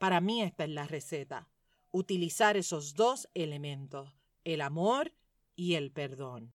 para 0.00 0.20
mí 0.20 0.42
esta 0.42 0.64
es 0.64 0.70
la 0.70 0.88
receta. 0.88 1.48
Utilizar 1.92 2.56
esos 2.56 2.94
dos 2.94 3.28
elementos, 3.32 4.12
el 4.42 4.62
amor 4.62 5.14
y 5.54 5.74
el 5.74 5.92
perdón. 5.92 6.52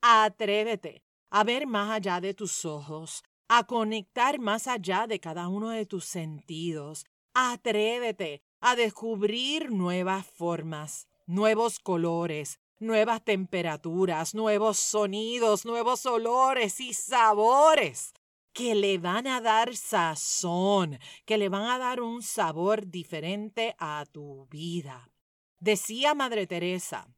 Atrévete 0.00 1.04
a 1.28 1.44
ver 1.44 1.66
más 1.66 1.90
allá 1.90 2.22
de 2.22 2.32
tus 2.32 2.64
ojos, 2.64 3.24
a 3.46 3.66
conectar 3.66 4.38
más 4.38 4.66
allá 4.66 5.06
de 5.06 5.20
cada 5.20 5.48
uno 5.48 5.68
de 5.68 5.84
tus 5.84 6.06
sentidos. 6.06 7.04
Atrévete 7.34 8.42
a 8.60 8.74
descubrir 8.74 9.70
nuevas 9.70 10.26
formas, 10.26 11.08
nuevos 11.26 11.78
colores, 11.78 12.58
nuevas 12.78 13.24
temperaturas, 13.24 14.34
nuevos 14.34 14.78
sonidos, 14.78 15.64
nuevos 15.64 16.06
olores 16.06 16.80
y 16.80 16.92
sabores 16.92 18.12
que 18.52 18.74
le 18.74 18.98
van 18.98 19.26
a 19.26 19.40
dar 19.40 19.76
sazón, 19.76 20.98
que 21.24 21.36
le 21.36 21.48
van 21.48 21.64
a 21.64 21.78
dar 21.78 22.00
un 22.00 22.22
sabor 22.22 22.86
diferente 22.86 23.76
a 23.78 24.04
tu 24.10 24.46
vida. 24.46 25.10
Decía 25.58 26.14
Madre 26.14 26.46
Teresa 26.46 27.08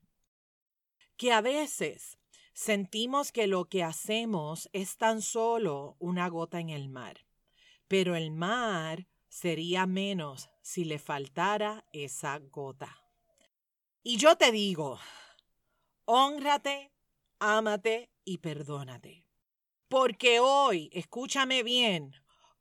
que 1.17 1.33
a 1.33 1.41
veces 1.41 2.19
sentimos 2.55 3.33
que 3.33 3.47
lo 3.47 3.67
que 3.67 3.83
hacemos 3.83 4.69
es 4.73 4.97
tan 4.97 5.23
solo 5.23 5.97
una 5.99 6.29
gota 6.29 6.61
en 6.61 6.71
el 6.71 6.89
mar, 6.89 7.27
pero 7.87 8.17
el 8.17 8.31
mar 8.31 9.07
sería 9.29 9.87
menos 9.87 10.49
si 10.63 10.85
le 10.85 10.99
faltara 10.99 11.85
esa 11.93 12.39
gota. 12.39 12.97
Y 14.03 14.17
yo 14.17 14.37
te 14.37 14.51
digo, 14.53 14.99
honrate, 16.11 16.91
ámate 17.39 18.11
y 18.25 18.39
perdónate. 18.39 19.27
Porque 19.89 20.41
hoy, 20.41 20.89
escúchame 20.95 21.63
bien, 21.63 22.15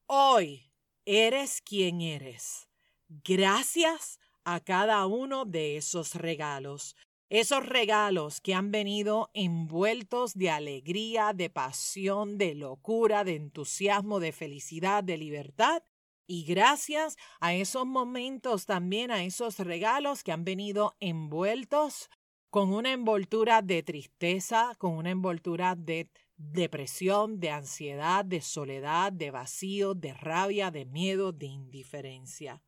hoy 0.05 0.73
eres 1.05 1.62
quien 1.62 2.01
eres. 2.01 2.67
Gracias 3.07 4.19
a 4.43 4.60
cada 4.60 5.05
uno 5.05 5.45
de 5.45 5.77
esos 5.77 6.15
regalos. 6.15 6.97
Esos 7.29 7.65
regalos 7.65 8.41
que 8.41 8.53
han 8.53 8.71
venido 8.71 9.29
envueltos 9.33 10.33
de 10.33 10.49
alegría, 10.49 11.31
de 11.33 11.49
pasión, 11.49 12.38
de 12.38 12.53
locura, 12.53 13.23
de 13.23 13.36
entusiasmo, 13.36 14.19
de 14.19 14.33
felicidad, 14.33 15.05
de 15.05 15.17
libertad. 15.17 15.83
Y 16.25 16.43
gracias 16.43 17.15
a 17.39 17.53
esos 17.53 17.86
momentos 17.86 18.65
también, 18.65 19.10
a 19.10 19.23
esos 19.23 19.60
regalos 19.60 20.23
que 20.23 20.33
han 20.33 20.43
venido 20.43 20.97
envueltos 20.99 22.10
con 22.49 22.73
una 22.73 22.91
envoltura 22.93 23.62
de 23.62 23.83
tristeza, 23.83 24.75
con 24.77 24.93
una 24.93 25.10
envoltura 25.10 25.75
de 25.75 26.10
depresión, 26.38 27.39
de 27.39 27.49
ansiedad, 27.49 28.23
de 28.23 28.41
soledad, 28.41 29.12
de 29.12 29.31
vacío, 29.31 29.93
de 29.95 30.13
rabia, 30.13 30.71
de 30.71 30.86
miedo, 30.86 31.31
de 31.31 31.47
indiferencia. 31.47 32.62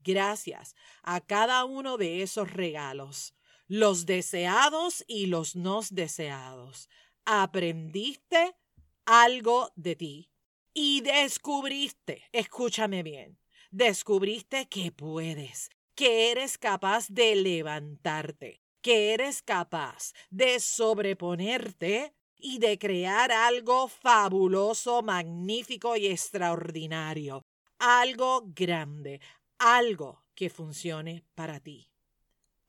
Gracias 0.00 0.74
a 1.02 1.20
cada 1.20 1.64
uno 1.64 1.96
de 1.96 2.22
esos 2.22 2.50
regalos, 2.50 3.34
los 3.66 4.06
deseados 4.06 5.04
y 5.06 5.26
los 5.26 5.56
no 5.56 5.80
deseados, 5.90 6.88
aprendiste 7.24 8.56
algo 9.04 9.70
de 9.76 9.96
ti 9.96 10.30
y 10.72 11.00
descubriste, 11.02 12.22
escúchame 12.32 13.02
bien, 13.02 13.38
descubriste 13.70 14.68
que 14.68 14.92
puedes, 14.92 15.68
que 15.94 16.30
eres 16.30 16.56
capaz 16.56 17.08
de 17.08 17.34
levantarte, 17.34 18.62
que 18.88 19.12
eres 19.12 19.42
capaz 19.42 20.14
de 20.30 20.58
sobreponerte 20.60 22.14
y 22.38 22.58
de 22.58 22.78
crear 22.78 23.30
algo 23.30 23.86
fabuloso, 23.86 25.02
magnífico 25.02 25.94
y 25.94 26.06
extraordinario, 26.06 27.44
algo 27.78 28.44
grande, 28.46 29.20
algo 29.58 30.24
que 30.34 30.48
funcione 30.48 31.22
para 31.34 31.60
ti. 31.60 31.92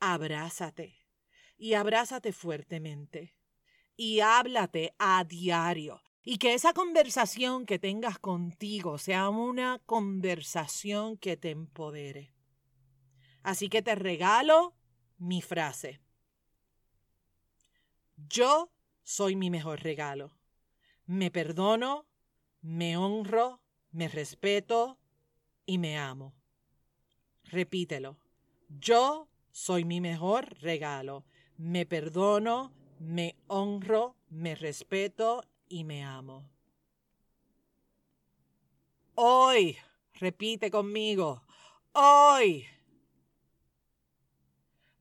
Abrázate 0.01 0.93
y 1.58 1.75
abrázate 1.75 2.34
fuertemente 2.34 3.34
y 3.95 4.19
háblate 4.19 4.93
a 4.99 5.23
diario 5.23 6.01
y 6.21 6.38
que 6.38 6.53
esa 6.53 6.73
conversación 6.73 7.65
que 7.65 7.79
tengas 7.79 8.19
contigo 8.19 8.97
sea 8.97 9.29
una 9.29 9.79
conversación 9.86 11.15
que 11.15 11.38
te 11.38 11.51
empodere. 11.51 12.34
Así 13.41 13.69
que 13.69 13.82
te 13.82 13.95
regalo 13.95 14.75
mi 15.17 15.41
frase. 15.41 16.01
Yo 18.27 18.71
soy 19.03 19.36
mi 19.36 19.49
mejor 19.49 19.82
regalo. 19.82 20.32
Me 21.05 21.32
perdono, 21.32 22.05
me 22.62 22.97
honro, 22.97 23.62
me 23.91 24.08
respeto 24.08 24.97
y 25.65 25.77
me 25.77 25.97
amo. 25.97 26.34
Repítelo. 27.45 28.17
Yo 28.67 29.27
soy 29.51 29.86
mi 29.86 30.01
mejor 30.01 30.60
regalo. 30.62 31.23
Me 31.58 31.86
perdono, 31.86 32.73
me 32.99 33.36
honro, 33.47 34.15
me 34.29 34.55
respeto 34.55 35.43
y 35.67 35.84
me 35.84 36.03
amo. 36.03 36.49
Hoy, 39.15 39.77
repite 40.13 40.71
conmigo, 40.71 41.43
hoy 41.93 42.65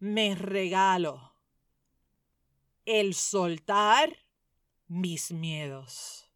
me 0.00 0.34
regalo 0.34 1.27
el 2.88 3.12
soltar 3.12 4.16
mis 4.86 5.30
miedos. 5.30 6.30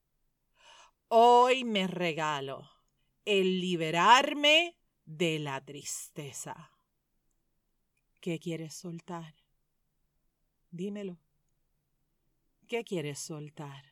Hoy 1.08 1.64
me 1.64 1.86
regalo 1.86 2.68
el 3.24 3.58
liberarme 3.58 4.76
de 5.06 5.38
la 5.38 5.64
tristeza. 5.64 6.70
¿Qué 8.20 8.38
quieres 8.38 8.74
soltar? 8.74 9.34
Dímelo. 10.70 11.18
¿Qué 12.68 12.84
quieres 12.84 13.18
soltar? 13.18 13.86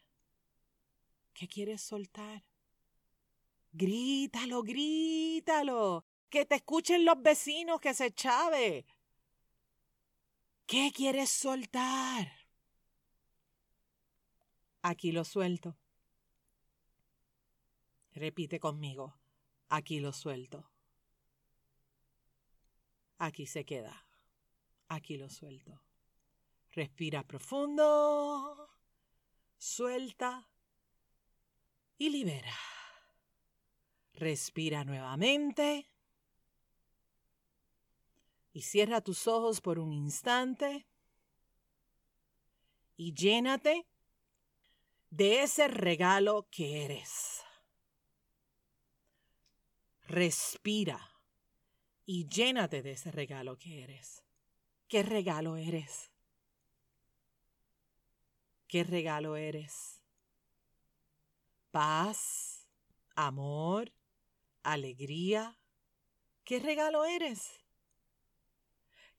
¿Qué 1.32 1.48
quieres 1.48 1.80
soltar? 1.80 2.44
Grítalo, 3.72 4.62
grítalo. 4.62 6.04
Que 6.28 6.44
te 6.44 6.56
escuchen 6.56 7.06
los 7.06 7.22
vecinos 7.22 7.80
que 7.80 7.94
se 7.94 8.12
chave. 8.12 8.84
¿Qué 10.66 10.92
quieres 10.94 11.30
soltar? 11.30 12.39
Aquí 14.82 15.12
lo 15.12 15.24
suelto. 15.24 15.76
Repite 18.12 18.58
conmigo. 18.58 19.14
Aquí 19.68 20.00
lo 20.00 20.12
suelto. 20.12 20.70
Aquí 23.18 23.46
se 23.46 23.64
queda. 23.64 24.06
Aquí 24.88 25.16
lo 25.16 25.28
suelto. 25.28 25.82
Respira 26.72 27.22
profundo. 27.22 28.70
Suelta. 29.58 30.48
Y 31.98 32.08
libera. 32.08 32.56
Respira 34.14 34.84
nuevamente. 34.84 35.86
Y 38.52 38.62
cierra 38.62 39.00
tus 39.00 39.26
ojos 39.28 39.60
por 39.60 39.78
un 39.78 39.92
instante. 39.92 40.86
Y 42.96 43.12
llénate 43.12 43.89
de 45.10 45.42
ese 45.42 45.68
regalo 45.68 46.48
que 46.50 46.84
eres. 46.84 47.42
Respira 50.06 51.00
y 52.06 52.28
llénate 52.28 52.82
de 52.82 52.92
ese 52.92 53.10
regalo 53.10 53.58
que 53.58 53.82
eres. 53.82 54.24
¿Qué 54.88 55.02
regalo 55.02 55.56
eres? 55.56 56.10
¿Qué 58.66 58.84
regalo 58.84 59.36
eres? 59.36 60.00
Paz, 61.70 62.66
amor, 63.14 63.92
alegría. 64.62 65.58
¿Qué 66.44 66.58
regalo 66.58 67.04
eres? 67.04 67.60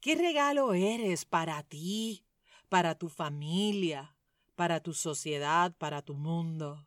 ¿Qué 0.01 0.15
regalo 0.15 0.73
eres 0.73 1.25
para 1.25 1.63
ti, 1.63 2.25
para 2.69 2.97
tu 2.97 3.07
familia, 3.07 4.15
para 4.55 4.79
tu 4.81 4.93
sociedad, 4.93 5.73
para 5.77 6.01
tu 6.01 6.13
mundo. 6.13 6.85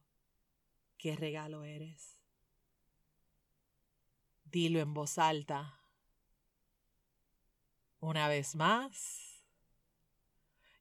¿Qué 0.98 1.16
regalo 1.16 1.64
eres? 1.64 2.20
Dilo 4.44 4.80
en 4.80 4.94
voz 4.94 5.18
alta. 5.18 5.80
Una 8.00 8.28
vez 8.28 8.54
más. 8.54 9.24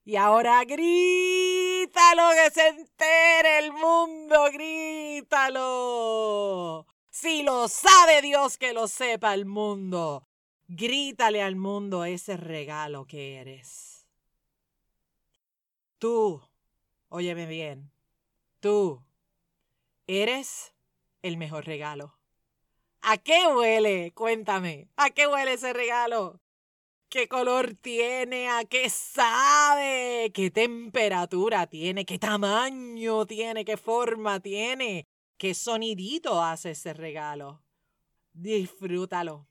Y 0.05 0.17
ahora 0.17 0.63
grítalo 0.65 2.29
que 2.31 2.51
se 2.51 2.67
entere 2.67 3.59
el 3.59 3.71
mundo, 3.71 4.49
grítalo. 4.51 5.65
Si 7.09 7.41
lo 7.43 7.69
sabe 7.69 8.21
Dios, 8.21 8.57
que 8.57 8.73
lo 8.73 8.87
sepa 8.87 9.33
el 9.33 9.45
mundo. 9.45 10.27
Grítale 10.67 11.41
al 11.41 11.55
mundo 11.55 12.03
ese 12.05 12.35
regalo 12.37 13.05
que 13.05 13.37
eres. 13.37 14.05
Tú 15.99 16.41
Óyeme 17.15 17.45
bien, 17.45 17.91
tú 18.59 19.05
eres 20.07 20.73
el 21.21 21.37
mejor 21.37 21.63
regalo. 21.63 22.17
¿A 23.01 23.19
qué 23.19 23.45
huele? 23.55 24.13
Cuéntame. 24.15 24.89
¿A 24.97 25.11
qué 25.11 25.27
huele 25.27 25.53
ese 25.53 25.73
regalo? 25.73 26.41
¿Qué 27.09 27.27
color 27.27 27.75
tiene? 27.75 28.49
¿A 28.49 28.65
qué 28.65 28.89
sabe? 28.89 30.31
¿Qué 30.33 30.49
temperatura 30.49 31.67
tiene? 31.67 32.03
¿Qué 32.03 32.17
tamaño 32.17 33.27
tiene? 33.27 33.63
¿Qué 33.63 33.77
forma 33.77 34.39
tiene? 34.39 35.05
¿Qué 35.37 35.53
sonidito 35.53 36.41
hace 36.41 36.71
ese 36.71 36.93
regalo? 36.93 37.61
Disfrútalo. 38.31 39.47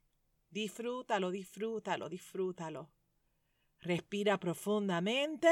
Disfrútalo, 0.50 1.30
disfrútalo, 1.30 2.08
disfrútalo. 2.08 2.90
Respira 3.78 4.40
profundamente 4.40 5.48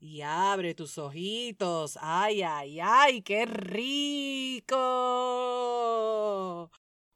y 0.00 0.22
abre 0.22 0.74
tus 0.74 0.96
ojitos. 0.98 1.98
Ay, 2.00 2.42
ay, 2.42 2.80
ay, 2.80 3.22
qué 3.22 3.44
rico. 3.44 4.70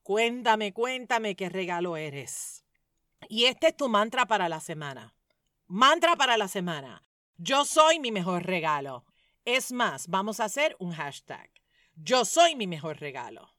Cuéntame, 0.02 0.74
cuéntame 0.74 1.34
qué 1.34 1.48
regalo 1.48 1.96
eres. 1.96 2.64
Y 3.28 3.46
este 3.46 3.68
es 3.68 3.76
tu 3.76 3.88
mantra 3.88 4.26
para 4.26 4.50
la 4.50 4.60
semana. 4.60 5.14
Mantra 5.66 6.14
para 6.14 6.36
la 6.36 6.46
semana. 6.46 7.02
Yo 7.38 7.64
soy 7.64 7.98
mi 7.98 8.12
mejor 8.12 8.44
regalo. 8.44 9.06
Es 9.46 9.72
más, 9.72 10.08
vamos 10.08 10.40
a 10.40 10.44
hacer 10.44 10.76
un 10.78 10.92
hashtag. 10.92 11.50
Yo 11.96 12.26
soy 12.26 12.54
mi 12.54 12.66
mejor 12.66 13.00
regalo. 13.00 13.54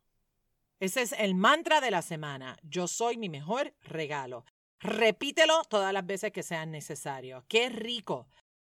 Ese 0.80 1.02
es 1.02 1.14
el 1.14 1.34
mantra 1.34 1.82
de 1.82 1.90
la 1.90 2.04
semana. 2.04 2.58
Yo 2.62 2.88
soy 2.88 3.18
mi 3.18 3.30
mejor 3.30 3.74
regalo. 3.82 4.46
Repítelo 4.80 5.64
todas 5.64 5.92
las 5.94 6.06
veces 6.06 6.32
que 6.32 6.44
sean 6.44 6.70
necesario. 6.70 7.44
Qué 7.48 7.70
rico 7.70 8.28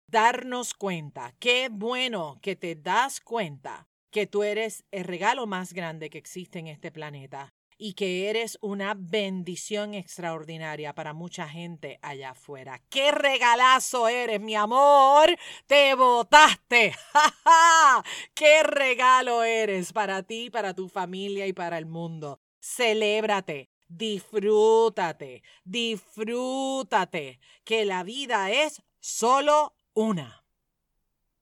darnos 0.08 0.74
cuenta. 0.74 1.34
Qué 1.38 1.68
bueno 1.70 2.38
que 2.42 2.56
te 2.56 2.74
das 2.74 3.20
cuenta 3.20 3.88
que 4.10 4.26
tú 4.26 4.42
eres 4.42 4.84
el 4.90 5.04
regalo 5.04 5.46
más 5.46 5.72
grande 5.72 6.10
que 6.10 6.18
existe 6.18 6.58
en 6.58 6.68
este 6.68 6.90
planeta 6.90 7.52
y 7.78 7.94
que 7.94 8.30
eres 8.30 8.58
una 8.62 8.94
bendición 8.96 9.94
extraordinaria 9.94 10.94
para 10.94 11.12
mucha 11.12 11.48
gente 11.48 11.98
allá 12.02 12.30
afuera. 12.30 12.80
¡Qué 12.88 13.12
regalazo 13.12 14.08
eres, 14.08 14.40
mi 14.40 14.54
amor! 14.54 15.36
¡Te 15.66 15.94
votaste! 15.94 16.94
¡Ja, 17.44 18.02
qué 18.34 18.62
regalo 18.62 19.42
eres 19.42 19.92
para 19.92 20.22
ti, 20.22 20.50
para 20.50 20.74
tu 20.74 20.88
familia 20.88 21.46
y 21.46 21.52
para 21.52 21.76
el 21.78 21.86
mundo! 21.86 22.40
Celébrate, 22.60 23.68
disfrútate, 23.86 25.42
disfrútate, 25.64 27.38
que 27.64 27.84
la 27.84 28.02
vida 28.02 28.50
es 28.50 28.82
solo 28.98 29.75
una. 29.96 30.44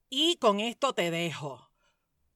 Y 0.09 0.37
con 0.37 0.61
esto 0.61 0.95
te 0.95 1.11
dejo. 1.11 1.73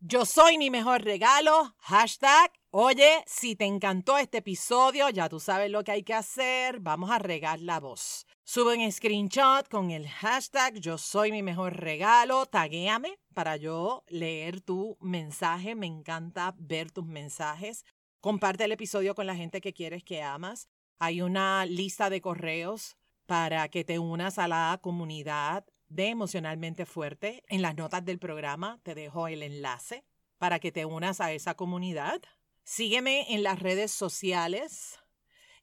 Yo 0.01 0.27
soy 0.27 0.59
mi 0.59 0.69
mejor 0.69 1.03
regalo. 1.03 1.77
Hashtag. 1.79 2.53
Oye, 2.71 3.23
si 3.27 3.55
te 3.55 3.67
encantó 3.67 4.19
este 4.19 4.39
episodio, 4.39 5.11
ya 5.11 5.29
tú 5.29 5.39
sabes 5.39 5.71
lo 5.71 5.85
que 5.85 5.93
hay 5.93 6.03
que 6.03 6.15
hacer. 6.15 6.81
Vamos 6.81 7.11
a 7.11 7.21
regar 7.21 7.61
la 7.61 7.79
voz. 7.79 8.27
Sube 8.43 8.77
un 8.77 8.91
screenshot 8.91 9.69
con 9.69 9.91
el 9.93 10.09
hashtag 10.09 10.81
Yo 10.81 10.99
soy 10.99 11.31
mi 11.31 11.43
mejor 11.45 11.77
regalo. 11.77 12.47
Taguéame 12.47 13.21
para 13.33 13.57
yo 13.57 14.05
leer 14.09 14.61
tu 14.61 14.99
mensaje. 15.01 15.77
Me 15.77 15.87
encanta 15.87 16.53
ver 16.59 16.91
tus 16.91 17.07
mensajes. 17.07 17.85
Comparte 18.21 18.65
el 18.65 18.73
episodio 18.73 19.15
con 19.15 19.27
la 19.27 19.37
gente 19.37 19.61
que 19.61 19.73
quieres 19.73 20.03
que 20.03 20.21
amas. 20.21 20.69
Hay 20.99 21.23
una 21.23 21.65
lista 21.65 22.11
de 22.11 22.21
correos 22.21 22.97
para 23.27 23.69
que 23.69 23.85
te 23.85 24.01
unas 24.01 24.39
a 24.41 24.49
la 24.49 24.81
comunidad 24.83 25.65
de 25.89 26.09
Emocionalmente 26.09 26.87
Fuerte. 26.87 27.43
En 27.49 27.63
las 27.63 27.77
notas 27.77 28.05
del 28.05 28.19
programa 28.19 28.81
te 28.83 28.95
dejo 28.95 29.29
el 29.29 29.43
enlace 29.43 30.05
para 30.39 30.59
que 30.59 30.73
te 30.73 30.85
unas 30.85 31.21
a 31.21 31.33
esa 31.33 31.55
comunidad. 31.55 32.21
Sígueme 32.65 33.27
en 33.35 33.43
las 33.43 33.59
redes 33.59 33.91
sociales. 33.93 34.99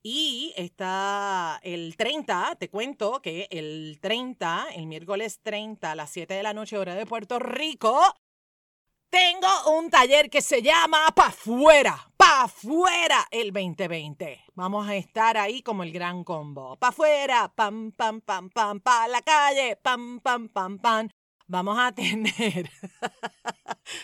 Y 0.07 0.53
está 0.55 1.59
el 1.63 1.97
30, 1.97 2.57
te 2.59 2.69
cuento 2.69 3.23
que 3.23 3.47
el 3.49 3.97
30, 4.01 4.67
el 4.75 4.85
miércoles 4.85 5.39
30 5.41 5.91
a 5.91 5.95
las 5.95 6.11
7 6.11 6.31
de 6.31 6.43
la 6.43 6.53
noche 6.53 6.77
hora 6.77 6.93
de 6.93 7.07
Puerto 7.07 7.39
Rico, 7.39 7.99
tengo 9.09 9.47
un 9.77 9.89
taller 9.89 10.29
que 10.29 10.41
se 10.41 10.61
llama 10.61 11.07
Pa' 11.15 11.31
fuera, 11.31 12.11
pa' 12.17 12.47
fuera 12.47 13.27
el 13.31 13.51
2020. 13.51 14.43
Vamos 14.53 14.87
a 14.87 14.95
estar 14.95 15.37
ahí 15.37 15.61
como 15.61 15.83
el 15.83 15.91
gran 15.91 16.23
combo. 16.23 16.75
Pa' 16.77 16.91
fuera, 16.91 17.51
pam, 17.55 17.91
pam, 17.91 18.21
pam, 18.21 18.49
pam, 18.49 18.79
pa' 18.79 19.07
la 19.07 19.21
calle, 19.21 19.77
pam, 19.77 20.19
pam, 20.19 20.49
pam, 20.49 20.79
pam. 20.79 21.09
Vamos 21.47 21.77
a 21.77 21.91
tener, 21.95 22.69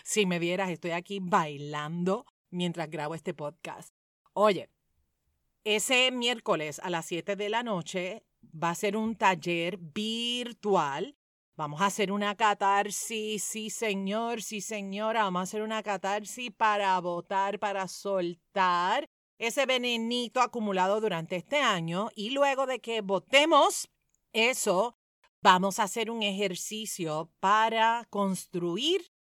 si 0.03 0.25
me 0.25 0.39
vieras, 0.39 0.69
estoy 0.69 0.91
aquí 0.91 1.19
bailando 1.21 2.25
mientras 2.49 2.89
grabo 2.89 3.15
este 3.15 3.33
podcast. 3.33 3.93
Oye, 4.33 4.69
ese 5.63 6.11
miércoles 6.11 6.79
a 6.79 6.89
las 6.89 7.05
7 7.05 7.35
de 7.35 7.49
la 7.49 7.63
noche 7.63 8.23
va 8.43 8.69
a 8.69 8.75
ser 8.75 8.95
un 8.95 9.15
taller 9.15 9.77
virtual 9.77 11.15
Vamos 11.61 11.81
a 11.81 11.85
hacer 11.85 12.11
una 12.11 12.33
catarsis, 12.33 13.43
sí 13.43 13.69
señor, 13.69 14.41
sí 14.41 14.61
señora, 14.61 15.25
vamos 15.25 15.41
a 15.41 15.43
hacer 15.43 15.61
una 15.61 15.83
catarsis 15.83 16.49
para 16.51 16.99
votar, 16.99 17.59
para 17.59 17.87
soltar 17.87 19.07
ese 19.37 19.67
venenito 19.67 20.41
acumulado 20.41 20.99
durante 20.99 21.35
este 21.35 21.57
año 21.57 22.09
y 22.15 22.31
luego 22.31 22.65
de 22.65 22.79
que 22.79 23.01
votemos 23.01 23.91
eso, 24.33 24.97
vamos 25.43 25.77
a 25.77 25.83
hacer 25.83 26.09
un 26.09 26.23
ejercicio 26.23 27.31
para 27.39 28.07
construir 28.09 29.13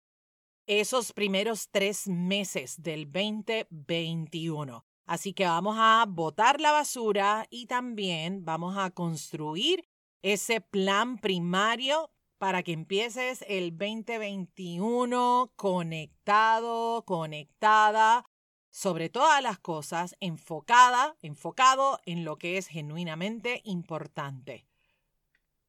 esos 0.66 1.12
primeros 1.12 1.68
tres 1.70 2.08
meses 2.08 2.82
del 2.82 3.12
2021. 3.12 4.86
Así 5.06 5.34
que 5.34 5.44
vamos 5.44 5.76
a 5.78 6.06
botar 6.08 6.62
la 6.62 6.72
basura 6.72 7.46
y 7.50 7.66
también 7.66 8.46
vamos 8.46 8.78
a 8.78 8.92
construir 8.92 9.90
ese 10.22 10.62
plan 10.62 11.18
primario 11.18 12.10
para 12.40 12.64
que 12.64 12.72
empieces 12.72 13.46
el 13.48 13.78
2021 13.78 15.52
conectado, 15.56 17.04
conectada, 17.06 18.26
sobre 18.72 19.10
todas 19.10 19.44
las 19.44 19.60
cosas, 19.60 20.16
enfocada, 20.22 21.18
enfocado 21.22 22.00
en 22.06 22.24
lo 22.24 22.38
que 22.38 22.58
es 22.58 22.68
genuinamente 22.68 23.62
importante. 23.66 24.66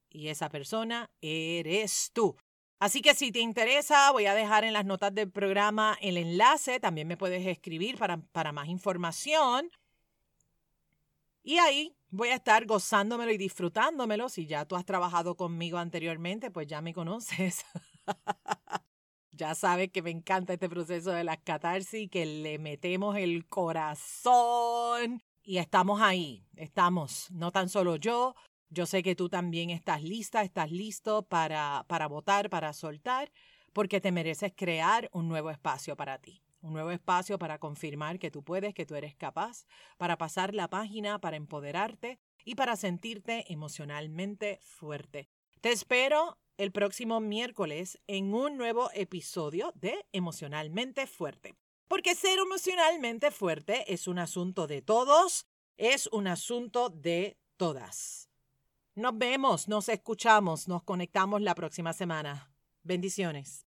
Y 0.08 0.28
esa 0.28 0.48
persona 0.48 1.10
eres 1.20 2.10
tú. 2.12 2.36
Así 2.78 3.02
que 3.02 3.14
si 3.14 3.32
te 3.32 3.40
interesa, 3.40 4.10
voy 4.12 4.26
a 4.26 4.34
dejar 4.34 4.64
en 4.64 4.72
las 4.72 4.86
notas 4.86 5.14
del 5.14 5.30
programa 5.30 5.98
el 6.00 6.16
enlace. 6.16 6.78
También 6.78 7.08
me 7.08 7.16
puedes 7.16 7.46
escribir 7.46 7.98
para, 7.98 8.18
para 8.32 8.52
más 8.52 8.68
información. 8.68 9.70
Y 11.43 11.59
ahí 11.59 11.97
voy 12.11 12.28
a 12.28 12.36
estar 12.36 12.66
gozándomelo 12.66 13.32
y 13.32 13.38
disfrutándomelo. 13.38 14.28
Si 14.28 14.47
ya 14.47 14.66
tú 14.66 14.76
has 14.76 14.84
trabajado 14.84 15.36
conmigo 15.36 15.78
anteriormente, 15.78 16.51
pues 16.51 16.66
ya 16.66 16.82
me 16.82 16.93
conoces. 16.93 17.64
ya 19.32 19.55
sabes 19.55 19.91
que 19.91 20.03
me 20.03 20.11
encanta 20.11 20.53
este 20.53 20.68
proceso 20.68 21.11
de 21.12 21.24
las 21.24 21.38
catarsis, 21.38 22.11
que 22.11 22.26
le 22.26 22.59
metemos 22.59 23.16
el 23.16 23.47
corazón 23.49 25.22
y 25.43 25.59
estamos 25.59 26.03
ahí. 26.03 26.45
Estamos, 26.57 27.30
no 27.30 27.51
tan 27.53 27.68
solo 27.68 27.97
yo. 27.97 28.34
Yo 28.68 28.86
sé 28.86 29.03
que 29.03 29.16
tú 29.16 29.28
también 29.28 29.70
estás 29.70 30.03
lista, 30.03 30.43
estás 30.43 30.70
listo 30.70 31.22
para, 31.22 31.84
para 31.88 32.07
votar, 32.07 32.51
para 32.51 32.72
soltar, 32.72 33.32
porque 33.72 34.01
te 34.01 34.12
mereces 34.12 34.53
crear 34.55 35.09
un 35.12 35.28
nuevo 35.28 35.51
espacio 35.51 35.97
para 35.97 36.18
ti 36.18 36.43
un 36.61 36.72
nuevo 36.72 36.90
espacio 36.90 37.38
para 37.38 37.58
confirmar 37.58 38.18
que 38.18 38.30
tú 38.30 38.42
puedes, 38.42 38.74
que 38.74 38.86
tú 38.86 38.94
eres 38.94 39.14
capaz, 39.14 39.66
para 39.96 40.18
pasar 40.18 40.54
la 40.54 40.68
página, 40.68 41.20
para 41.20 41.36
empoderarte 41.36 42.18
y 42.44 42.54
para 42.54 42.76
sentirte 42.76 43.52
emocionalmente 43.52 44.58
fuerte. 44.62 45.28
Te 45.61 45.72
espero 45.72 46.38
el 46.56 46.72
próximo 46.72 47.20
miércoles 47.20 47.98
en 48.06 48.34
un 48.34 48.56
nuevo 48.56 48.90
episodio 48.92 49.72
de 49.74 50.06
Emocionalmente 50.12 51.06
Fuerte. 51.06 51.56
Porque 51.88 52.14
ser 52.14 52.38
emocionalmente 52.38 53.30
fuerte 53.30 53.92
es 53.92 54.06
un 54.06 54.18
asunto 54.18 54.66
de 54.66 54.80
todos, 54.80 55.46
es 55.76 56.06
un 56.12 56.28
asunto 56.28 56.88
de 56.88 57.36
todas. 57.56 58.30
Nos 58.94 59.16
vemos, 59.18 59.68
nos 59.68 59.88
escuchamos, 59.88 60.68
nos 60.68 60.82
conectamos 60.82 61.40
la 61.40 61.54
próxima 61.54 61.92
semana. 61.92 62.52
Bendiciones. 62.82 63.69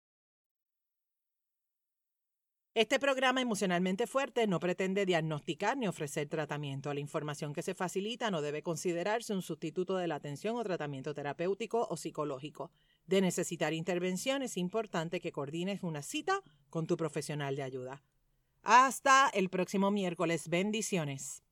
Este 2.76 2.99
programa 2.99 3.39
emocionalmente 3.39 4.05
fuerte 4.05 4.47
no 4.47 4.59
pretende 4.59 5.05
diagnosticar 5.05 5.78
ni 5.78 5.88
ofrecer 5.88 6.28
tratamiento. 6.28 6.93
La 6.93 6.99
información 6.99 7.53
que 7.53 7.61
se 7.61 7.73
facilita 7.73 8.30
no 8.30 8.41
debe 8.41 8.63
considerarse 8.63 9.34
un 9.34 9.41
sustituto 9.41 9.95
de 9.95 10.07
la 10.07 10.15
atención 10.15 10.57
o 10.57 10.63
tratamiento 10.65 11.13
terapéutico 11.13 11.88
o 11.89 11.95
psicológico. 11.95 12.73
De 13.07 13.21
necesitar 13.21 13.71
intervención 13.71 14.41
es 14.41 14.57
importante 14.57 15.21
que 15.21 15.32
coordines 15.32 15.84
una 15.84 16.01
cita 16.01 16.41
con 16.69 16.86
tu 16.86 16.97
profesional 16.97 17.55
de 17.55 17.63
ayuda. 17.63 18.03
Hasta 18.61 19.30
el 19.30 19.47
próximo 19.47 19.89
miércoles. 19.89 20.49
Bendiciones. 20.49 21.44